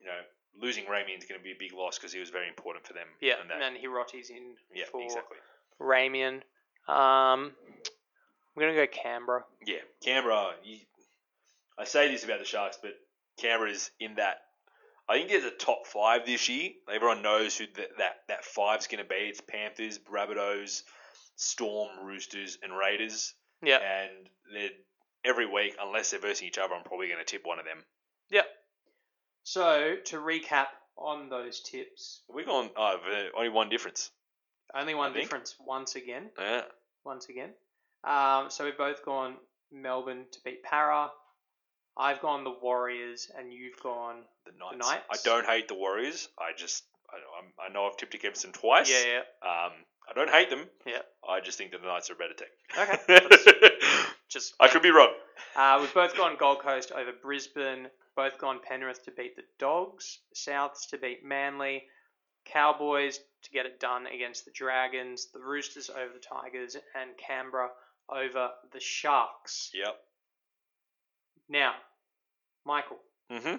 [0.00, 0.18] you know,
[0.60, 2.94] losing Ramien is going to be a big loss because he was very important for
[2.94, 3.06] them.
[3.20, 3.76] Yeah, and.
[3.76, 5.36] Hiroti's in yeah, for exactly.
[5.80, 6.42] Ramien.
[6.88, 7.52] Um,
[8.54, 9.44] I'm gonna go Canberra.
[9.64, 10.52] Yeah, Canberra.
[10.64, 10.78] You,
[11.78, 12.92] I say this about the Sharks, but
[13.38, 14.38] Canberra's in that.
[15.08, 16.70] I think there's a top five this year.
[16.92, 19.16] Everyone knows who that that, that five's going to be.
[19.16, 20.82] It's Panthers, Rabbitohs,
[21.36, 23.34] Storm, Roosters, and Raiders.
[23.62, 24.70] Yeah, And they're
[25.24, 27.78] every week, unless they're versing each other, I'm probably going to tip one of them.
[28.30, 28.42] Yeah.
[29.44, 30.66] So to recap
[30.96, 32.70] on those tips, We're going.
[32.76, 32.96] Oh,
[33.36, 34.10] only one difference.
[34.74, 35.24] Only one I think.
[35.24, 36.30] difference once again.
[36.38, 36.62] Yeah.
[37.04, 37.50] Once again.
[38.04, 39.36] Um, so we've both gone
[39.72, 41.10] Melbourne to beat Para.
[41.96, 44.16] I've gone the Warriors, and you've gone.
[44.46, 44.78] The Knights.
[44.88, 45.04] Knights?
[45.10, 46.28] I don't hate the Warriors.
[46.38, 48.90] I just I, I'm- I know I've tipped against them twice.
[48.90, 49.18] Yeah, yeah.
[49.48, 49.72] Um,
[50.08, 50.64] I don't hate them.
[50.86, 50.98] Yeah.
[51.28, 52.48] I just think that the Knights are a better team.
[52.78, 53.20] Okay.
[54.28, 55.12] Just I could be wrong.
[55.54, 57.88] Uh, we've both gone Gold Coast over Brisbane.
[58.16, 60.18] Both gone Penrith to beat the Dogs.
[60.34, 61.84] Souths to beat Manly.
[62.44, 65.28] Cowboys to get it done against the Dragons.
[65.32, 66.76] The Roosters over the Tigers.
[67.00, 67.68] And Canberra
[68.08, 69.70] over the Sharks.
[69.74, 69.96] Yep.
[71.48, 71.72] Now,
[72.64, 72.98] Michael,
[73.30, 73.56] Mm-hmm.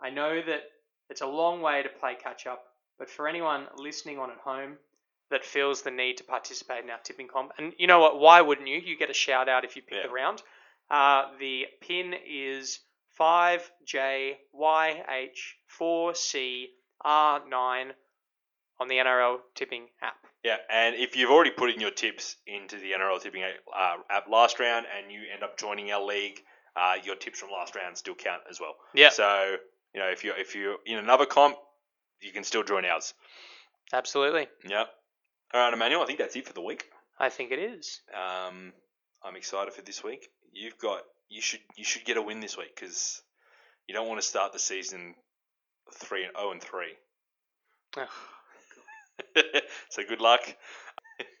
[0.00, 0.62] I know that
[1.08, 2.64] it's a long way to play catch up,
[2.98, 4.72] but for anyone listening on at home
[5.30, 8.40] that feels the need to participate in our tipping comp, and you know what, why
[8.40, 8.78] wouldn't you?
[8.78, 10.08] You get a shout out if you pick Yeah.
[10.08, 10.42] the round.
[10.90, 12.80] Uh, the pin is
[17.04, 17.90] 5JYH4CR9
[18.80, 20.16] on the NRL tipping app.
[20.42, 24.28] Yeah, and if you've already put in your tips into the NRL tipping uh, app
[24.28, 26.38] last round, and you end up joining our league,
[26.76, 28.74] uh, your tips from last round still count as well.
[28.94, 29.56] Yeah, So
[29.94, 31.56] you know, if you if you're in another comp,
[32.20, 33.14] you can still join ours.
[33.92, 34.48] absolutely.
[34.68, 34.84] Yeah.
[35.54, 36.02] All right, Emmanuel.
[36.02, 36.84] I think that's it for the week.
[37.18, 38.00] I think it is.
[38.12, 38.72] Um,
[39.22, 40.28] I'm excited for this week.
[40.52, 43.22] You've got you should you should get a win this week because
[43.86, 45.14] you don't want to start the season
[45.92, 46.94] three and oh and three.
[47.96, 48.08] Ugh.
[49.90, 50.40] so good luck.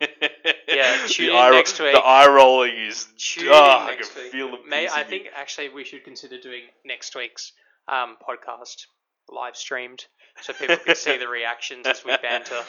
[0.00, 1.94] Yeah, The in eye next week.
[1.94, 3.06] The eye rolling is.
[3.18, 4.32] Tune oh, I can week.
[4.32, 4.58] feel the.
[4.68, 7.52] May, I think actually we should consider doing next week's
[7.88, 8.86] um, podcast
[9.28, 10.04] live streamed
[10.42, 12.60] so people can see the reactions as we banter.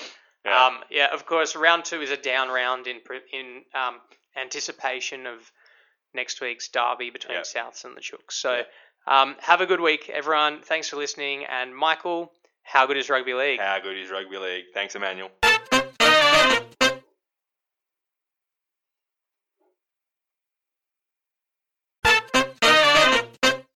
[0.46, 0.66] Yeah.
[0.66, 3.00] Um, yeah, of course, round two is a down round in
[3.34, 4.00] in um,
[4.40, 5.52] anticipation of
[6.14, 7.40] next week's derby between.
[7.40, 8.32] Souths and the Chooks.
[8.32, 8.62] So
[9.08, 10.62] um, have a good week, everyone.
[10.62, 11.46] Thanks for listening.
[11.46, 12.32] And Michael,
[12.64, 13.60] how good is rugby league?
[13.60, 14.66] How good is rugby league?
[14.74, 15.30] Thanks, Emmanuel.